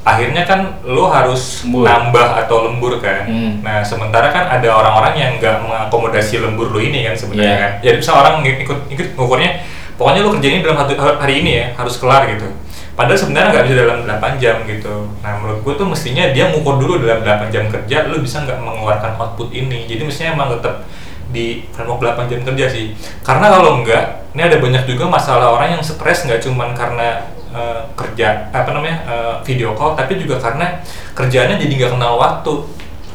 [0.00, 1.84] Akhirnya kan lu harus Lembur.
[1.84, 3.28] nambah atau lembur kan.
[3.28, 3.60] Hmm.
[3.60, 7.60] Nah sementara kan ada orang-orang yang nggak mengakomodasi lembur lu ini kan sebenarnya Iya.
[7.60, 7.72] kan.
[7.84, 9.50] Jadi bisa orang ng- ikut ikut ngukurnya,
[9.94, 12.48] pokoknya lu kerjain ini dalam hari, hari ini ya harus kelar gitu.
[12.90, 14.94] Padahal sebenarnya nggak bisa dalam 8 jam gitu.
[15.20, 18.56] Nah menurut gua tuh mestinya dia ngukur dulu dalam 8 jam kerja, lu bisa nggak
[18.56, 19.84] mengeluarkan output ini.
[19.84, 20.84] Jadi mestinya emang tetap
[21.28, 22.92] di framework 8 jam kerja sih.
[23.20, 27.80] Karena kalau enggak, ini ada banyak juga masalah orang yang stres nggak cuman karena eh,
[27.94, 30.78] kerja apa namanya eh, video call, tapi juga karena
[31.12, 32.54] kerjaannya jadi nggak kenal waktu.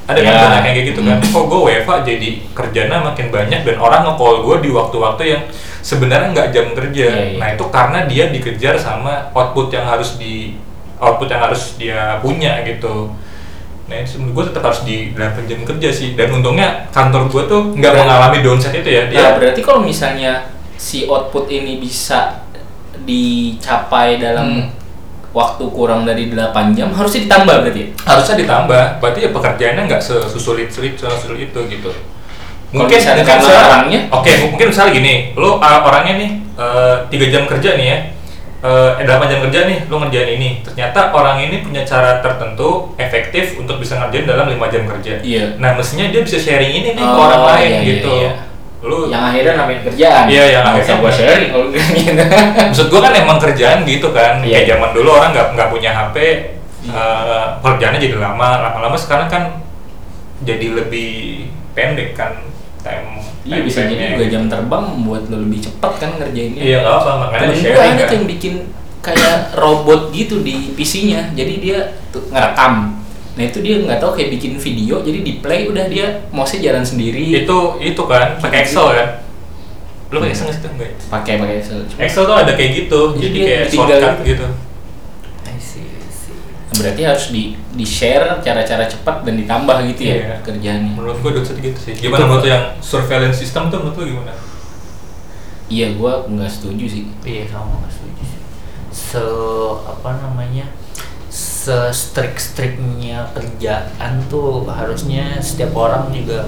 [0.06, 0.38] Ada kan Ya.
[0.38, 1.18] banyak yang kayak gitu kan.
[1.18, 1.32] Hmm.
[1.34, 5.44] Kok gue WFA jadi kerjanya makin banyak dan orang nge-call gue di waktu-waktu yang
[5.82, 7.08] sebenarnya nggak jam kerja.
[7.10, 7.40] Iya, iya.
[7.42, 10.62] Nah itu karena dia dikejar sama output yang harus di
[10.96, 13.18] output yang harus dia punya gitu.
[13.86, 16.14] Nah, itu menurut gue tetap harus di 8 jam kerja sih.
[16.14, 19.04] Dan untungnya kantor gue tuh nggak Berarti- mengalami downside itu ya.
[19.10, 22.45] Dia Nah, berarti kalau misalnya si output ini bisa
[23.06, 24.70] dicapai dalam Hmm.
[25.32, 27.88] waktu kurang dari 8 jam, harusnya ditambah berarti ya?
[28.08, 28.84] harusnya ditambah.
[29.00, 31.92] Berarti ya pekerjaannya nggak sesulit-sulit sesulit itu gitu.
[32.72, 34.00] Kalau misalnya karena misalnya- orangnya?
[34.12, 37.98] Oke, mungkin misalnya gini, lo uh, orangnya nih uh, tiga jam kerja nih ya,
[38.64, 43.56] eh 8 jam kerja nih lu ngerjain ini ternyata orang ini punya cara tertentu efektif
[43.56, 45.56] untuk bisa ngerjain dalam 5 jam kerja Iya.
[45.56, 48.32] nah mestinya dia bisa sharing ini nih ke Oh, orang lain iya, iya, gitu iya.
[48.86, 51.52] Lu yang akhirnya namanya kerjaan Iya, yang akhirnya usah gua sharing
[51.92, 52.24] gitu
[52.70, 54.62] maksud gua kan emang kerjaan gitu kan Iya.
[54.62, 56.16] kayak zaman dulu orang nggak nggak punya HP
[56.86, 59.44] eh, kerjaannya jadi lama lama-lama sekarang kan
[60.42, 62.34] jadi lebih pendek kan
[62.80, 66.62] time Iya bisa jadi juga jam terbang membuat lo lebih cepat kan ngerjainnya.
[66.62, 68.54] iya nggak apa makanya Temen gue sharing ada kan tuh yang bikin
[69.06, 71.30] kayak robot gitu di PC-nya.
[71.38, 71.78] Jadi dia
[72.10, 73.05] tuh ngerekam.
[73.36, 76.82] Nah itu dia nggak tahu kayak bikin video, jadi di play udah dia mouse jalan
[76.82, 77.36] sendiri.
[77.36, 79.10] itu itu kan pakai Excel kan
[80.08, 80.92] lu pakai Excel nggak sih tuh enggak?
[81.06, 81.78] Pakai pakai Excel.
[81.84, 84.24] Cuma- Excel tuh ada kayak gitu Jadi jadi kayak shortcut gitu.
[84.24, 84.48] gitu
[85.44, 86.38] I see, I see.
[86.72, 87.44] Berarti harus di
[87.76, 90.36] di share cara-cara cepat dan ditambah gitu ya Iya.
[90.40, 90.92] kerjaannya.
[90.96, 94.32] menurut gua dosen gitu sih gimana menurut lu yang surveillance system tuh menurut lu gimana
[95.66, 97.04] Iya gua nggak setuju sih.
[97.22, 98.40] Iya sama nggak setuju sih.
[98.92, 99.24] Se
[99.82, 100.70] apa namanya
[101.66, 106.46] se strict strictnya kerjaan tuh harusnya setiap orang juga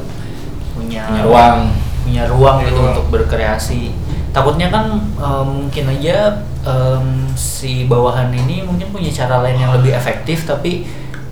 [0.72, 1.60] punya Punya ruang.
[2.06, 2.90] punya ruang gitu ruang.
[2.94, 3.92] untuk berkreasi.
[4.30, 4.86] Takutnya kan
[5.18, 10.86] eh, mungkin aja em, si bawahan ini mungkin punya cara lain yang lebih efektif tapi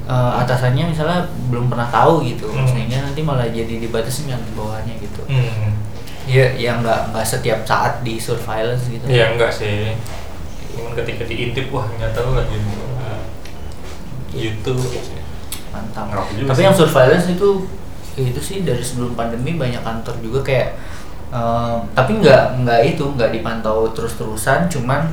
[0.04, 2.66] eh, atasannya misalnya belum pernah tahu gitu Hmm.
[2.66, 5.22] sehingga nanti malah jadi dibatasi dengan bawahannya gitu.
[5.26, 5.72] hmm.
[6.26, 9.06] Iya, ya nggak nggak setiap saat di surveillance gitu.
[9.06, 9.94] ya enggak sih
[10.74, 12.95] cuman ketika diintip wah ternyata lu lagi uh,
[14.36, 14.84] YouTube.
[15.72, 16.08] Mantap.
[16.24, 16.64] Tapi sih.
[16.64, 17.50] yang surveillance itu
[18.16, 20.70] itu sih dari sebelum pandemi banyak kantor juga kayak
[21.30, 25.12] eh, tapi nggak nggak itu nggak dipantau terus terusan cuman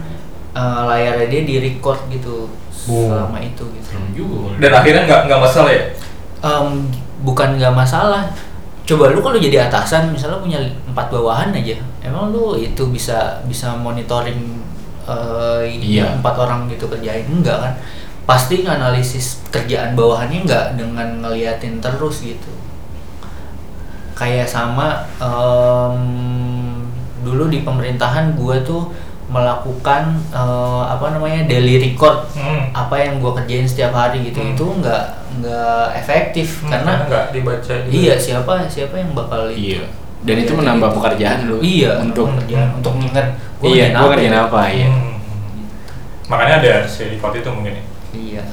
[0.54, 3.86] eh, layarnya dia di record gitu selama itu gitu.
[3.90, 4.58] Serem juga.
[4.58, 5.84] dan akhirnya nggak nggak masalah ya?
[6.42, 6.66] Em,
[7.22, 8.22] bukan nggak masalah.
[8.82, 10.58] Coba lu kalau jadi atasan misalnya punya
[10.90, 14.62] empat bawahan aja emang lu itu bisa bisa monitoring
[15.06, 16.18] eh, Iya.
[16.18, 17.26] empat orang gitu kerjain?
[17.26, 17.72] Enggak kan
[18.22, 22.52] pasti nganalisis kerjaan bawahannya enggak dengan ngeliatin terus gitu
[24.12, 25.98] kayak sama em,
[27.20, 28.90] dulu di pemerintahan gua tuh
[29.26, 32.70] melakukan eh, apa namanya daily record hmm.
[32.70, 34.52] apa yang gua kerjain setiap hari gitu Hmm.
[34.52, 35.04] itu nggak
[35.40, 37.90] nggak efektif Hmm, karena nggak dibaca juga.
[37.90, 39.84] iya siapa siapa yang bakal itu Iya.
[40.22, 41.58] Dan itu menambah pekerjaan lu.
[41.58, 43.26] iya untuk untuk kerjaan untuk ingat
[43.58, 44.40] gua iya, ngerjain gua ngerjain ya.
[44.44, 44.86] apa ya.
[44.86, 45.14] Hmm.
[46.28, 48.44] makanya ada si record itu mungkin ya iya.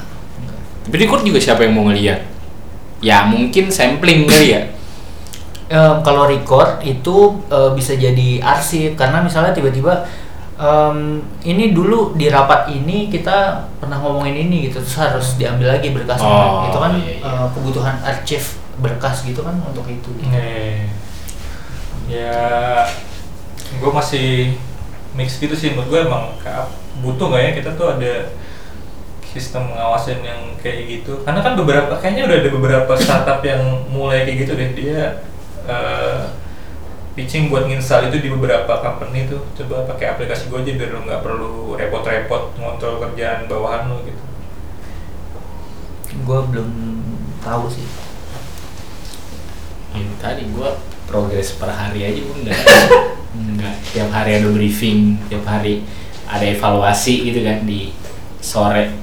[0.86, 2.26] Tapi record juga siapa yang mau ngeliat?
[3.00, 4.62] Ya mungkin sampling kali ya.
[5.70, 8.98] Em, kalau record itu eh, bisa jadi arsip.
[8.98, 10.02] Karena misalnya tiba-tiba
[10.58, 15.94] em, ini dulu di rapat ini kita pernah ngomongin ini gitu terus harus diambil lagi
[15.94, 17.30] berkasnya Oh, itu kan iya, iya.
[17.30, 18.48] eh, kebutuhan archive
[18.82, 20.10] berkas gitu kan untuk itu.
[20.26, 20.90] Nih,
[22.10, 22.82] ya
[23.78, 24.58] gue masih
[25.14, 25.78] mix gitu sih.
[25.78, 26.34] Menurut gue emang
[27.06, 27.52] butuh nggak ya?
[27.62, 28.14] Kita tuh ada
[29.30, 31.22] sistem pengawasan yang kayak gitu.
[31.22, 33.62] Karena kan beberapa kayaknya udah ada beberapa startup yang
[33.94, 34.70] mulai kayak gitu deh.
[34.74, 35.02] Dia
[35.70, 36.22] eh,
[37.14, 39.46] pitching buat nginstal itu di beberapa company tuh.
[39.54, 44.24] Coba pakai aplikasi gue aja biar lo nggak perlu repot-repot ngontrol kerjaan bawahan lo gitu.
[46.26, 46.70] Gue belum
[47.46, 47.86] tahu sih.
[49.90, 50.78] Ini tadi gua
[51.10, 52.62] progres per hari aja gua enggak
[53.34, 55.82] enggak tiap hari ada briefing, tiap hari
[56.30, 57.90] ada evaluasi gitu kan di
[58.38, 58.99] sore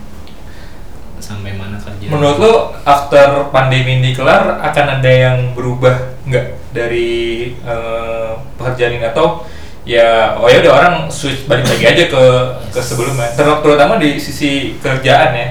[1.19, 2.07] sampai mana kerja.
[2.09, 2.53] Menurut lo
[2.83, 7.09] after pandemi ini kelar akan ada yang berubah nggak dari
[7.57, 9.43] eh, pekerjaan ini atau
[9.87, 12.23] ya oh ya udah orang switch balik lagi aja ke
[12.69, 15.49] ke sebelumnya Ter- terutama di sisi kerjaan ya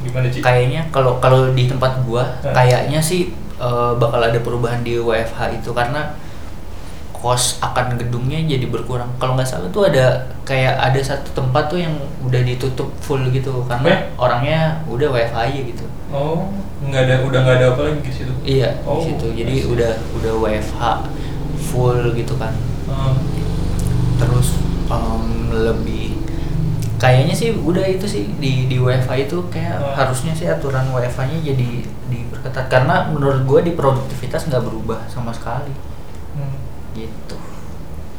[0.00, 0.40] gimana sih?
[0.40, 2.56] kayaknya kalau kalau di tempat gua Hmm.
[2.56, 6.16] kayaknya sih eh, bakal ada perubahan di WFH itu karena
[7.20, 11.78] kos akan gedungnya jadi berkurang kalau nggak salah tuh ada kayak ada satu tempat tuh
[11.78, 14.00] yang udah ditutup full gitu karena Eh?
[14.16, 16.48] orangnya udah WFH aja gitu Oh
[16.80, 18.32] nggak ada udah nggak ada apa lagi di situ?
[18.42, 20.82] iya Oh, di situ jadi udah udah WFH
[21.62, 23.14] full gitu kan Hmm.
[24.16, 24.56] terus
[24.86, 26.18] em, lebih
[26.96, 29.94] kayaknya sih udah itu sih di di WFH itu kayak Hmm.
[29.94, 31.68] harusnya sih aturan WFH-nya jadi
[32.08, 35.70] diperketat karena menurut gue di produktivitas nggak berubah sama sekali.
[36.92, 37.36] Gitu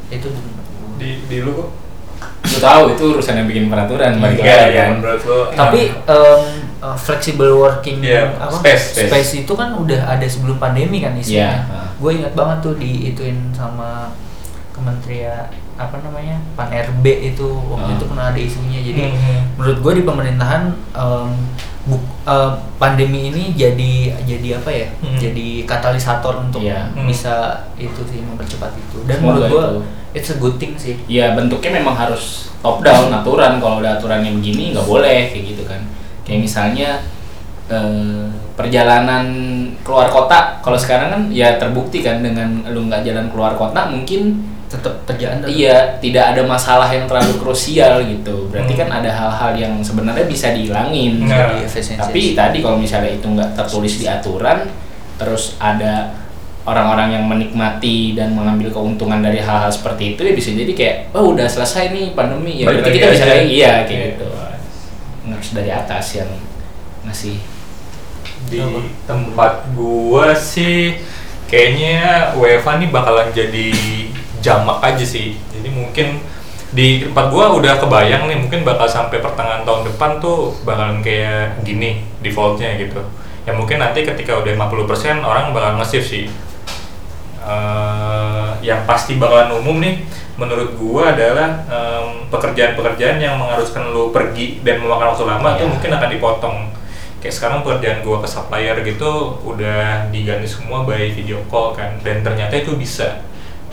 [0.09, 0.41] itu di.
[0.97, 1.69] Di di lu kok?
[2.21, 5.01] Lu tahu itu urusan yang bikin peraturan balik lagi ya kan.
[5.01, 5.39] lo?
[5.49, 6.41] tapi em,
[6.77, 9.31] uh, flexible working Iya, apa space, space.
[9.39, 11.81] itu kan udah ada sebelum pandemi kan isinya Iya.
[11.95, 14.13] gue ingat banget tuh diituin sama
[14.71, 17.97] kementerian apa namanya pan RB itu waktu Ah.
[17.97, 19.41] itu pernah ada isunya jadi Hmm.
[19.57, 20.61] menurut gue di pemerintahan
[20.91, 21.29] em,
[21.81, 24.87] buk, eh, pandemi ini jadi jadi apa ya?
[25.01, 25.17] Hmm.
[25.17, 26.93] Jadi katalisator untuk Iya.
[26.93, 27.09] Hmm.
[27.09, 29.01] bisa itu sih mempercepat itu.
[29.09, 29.79] Dan Semoga menurut gua itu.
[30.13, 30.95] it's a good thing sih.
[31.07, 35.63] ya bentuknya memang harus top down aturan kalau ada aturannya begini nggak boleh kayak gitu
[35.65, 35.81] kan
[36.21, 37.01] kayak misalnya
[37.65, 39.25] eh, perjalanan
[39.81, 44.37] keluar kota kalau sekarang kan ya terbukti kan dengan lu nggak jalan keluar kota mungkin
[44.71, 48.47] Tetap kerjaan iya tidak ada masalah yang terlalu krusial gitu.
[48.47, 48.81] Berarti Hmm.
[48.81, 51.27] kan ada hal-hal yang sebenarnya bisa dihilangin.
[51.27, 51.59] Nah,
[51.99, 54.71] tapi tadi kalau misalnya itu nggak tertulis di aturan
[55.19, 56.15] terus ada
[56.61, 61.33] orang-orang yang menikmati dan mengambil keuntungan dari hal-hal seperti itu ya bisa jadi kayak oh
[61.33, 62.61] udah selesai nih pandemi.
[62.61, 64.07] Ya berarti kita bisa kayak iya kayak Iya.
[64.13, 64.27] gitu.
[65.27, 66.29] Harus dari atas yang
[67.01, 67.37] ngasih
[68.47, 68.57] di
[69.03, 70.97] tempat gua sih
[71.45, 73.69] kayaknya UEFA nih bakalan jadi
[74.41, 75.37] jamak aja sih.
[75.53, 76.19] Jadi mungkin
[76.71, 81.61] di tempat gua udah kebayang nih mungkin bakal sampai pertengahan tahun depan tuh bakalan kayak
[81.61, 83.01] gini defaultnya gitu.
[83.45, 86.25] Ya mungkin nanti ketika udah 50% orang bakal nge-shift sih.
[87.41, 90.05] Eh, yang pasti bakalan umum nih
[90.37, 91.65] menurut gua adalah
[92.29, 95.71] pekerjaan-pekerjaan yang mengharuskan lu pergi dan memakan waktu lama tuh Iya.
[95.73, 96.57] mungkin akan dipotong.
[97.17, 102.21] Kayak sekarang pekerjaan gua ke supplier gitu udah diganti semua by video call kan dan
[102.21, 103.25] ternyata itu bisa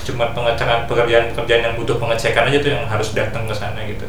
[0.08, 4.08] cuma pengecekan pekerjaan-pekerjaan yang butuh pengecekan aja tuh yang harus datang ke sana gitu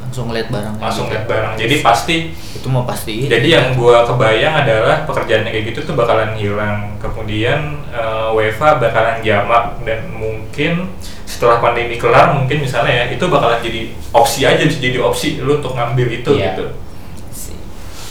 [0.00, 0.74] langsung ngeliat barang.
[0.80, 3.28] langsung lihat barang jadi pasti Itu mau pasti.
[3.28, 6.96] jadi yang gua kebayang adalah pekerjaan yang kayak gitu tuh bakalan hilang.
[6.96, 10.88] Kemudian eh, UEFA bakalan jamak dan mungkin
[11.28, 15.60] setelah pandemi kelar mungkin misalnya ya itu bakalan jadi opsi aja bisa jadi opsi lu
[15.60, 16.56] untuk ngambil itu Iya.
[16.56, 16.64] gitu.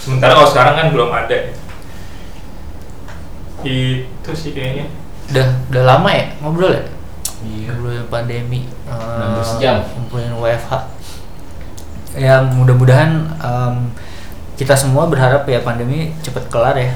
[0.05, 1.37] Sementara kalau sekarang kan belum ada.
[3.65, 4.85] Itu sih kayaknya.
[5.31, 6.83] Udah udah lama ya ngobrol ya?
[7.45, 8.61] iya Ngobrolin pandemi.
[8.85, 9.77] eh, 16 jam.
[9.81, 10.71] Ngobrolin WFH.
[12.15, 13.75] Ya mudah-mudahan em,
[14.55, 16.95] kita semua berharap ya pandemi cepet kelar ya.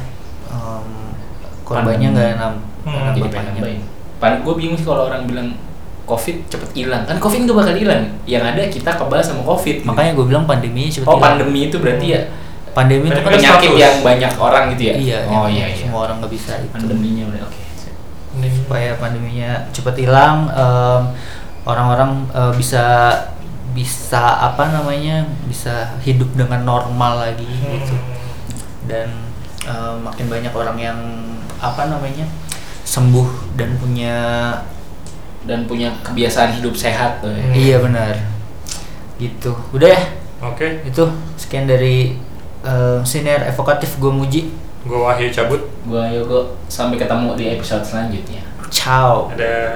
[0.49, 0.85] Em,
[1.61, 3.83] korbannya nggak nam Hmm, jadi nambahin
[4.19, 5.51] pan gue bingung sih kalau orang bilang
[6.03, 9.87] covid cepet hilang kan covid nggak bakal hilang yang ada kita kebal sama covid gitu.
[9.87, 11.23] Makanya gue bilang pandemi cepet oh hilang.
[11.37, 12.21] pandemi itu berarti ya
[12.69, 16.21] Pandemi itu kan penyakit yang banyak orang gitu ya iya, oh iya iya semua orang
[16.23, 16.69] nggak bisa itu.
[16.71, 17.59] pandeminya udah oke
[18.47, 21.01] supaya pandeminya cepat hilang em,
[21.63, 22.83] orang-orang eh, bisa
[23.69, 28.15] bisa apa namanya bisa hidup dengan normal lagi gitu Hmm.
[28.87, 29.09] dan
[29.63, 30.99] eh, makin banyak orang yang
[31.59, 32.25] apa namanya
[32.81, 34.15] sembuh dan punya
[35.43, 37.43] dan punya kebiasaan hidup sehat tuh ya.
[37.43, 37.53] Hmm.
[37.53, 38.13] iya benar
[39.17, 40.01] gitu udah ya
[40.39, 41.03] Oke, itu
[41.35, 42.15] sekian dari
[42.63, 44.41] eh, senior evokatif gue muji
[44.87, 45.61] gua Wahyu cabut.
[45.83, 48.41] Gua Yogo sampai ketemu di episode selanjutnya.
[48.69, 49.73] ciao Ada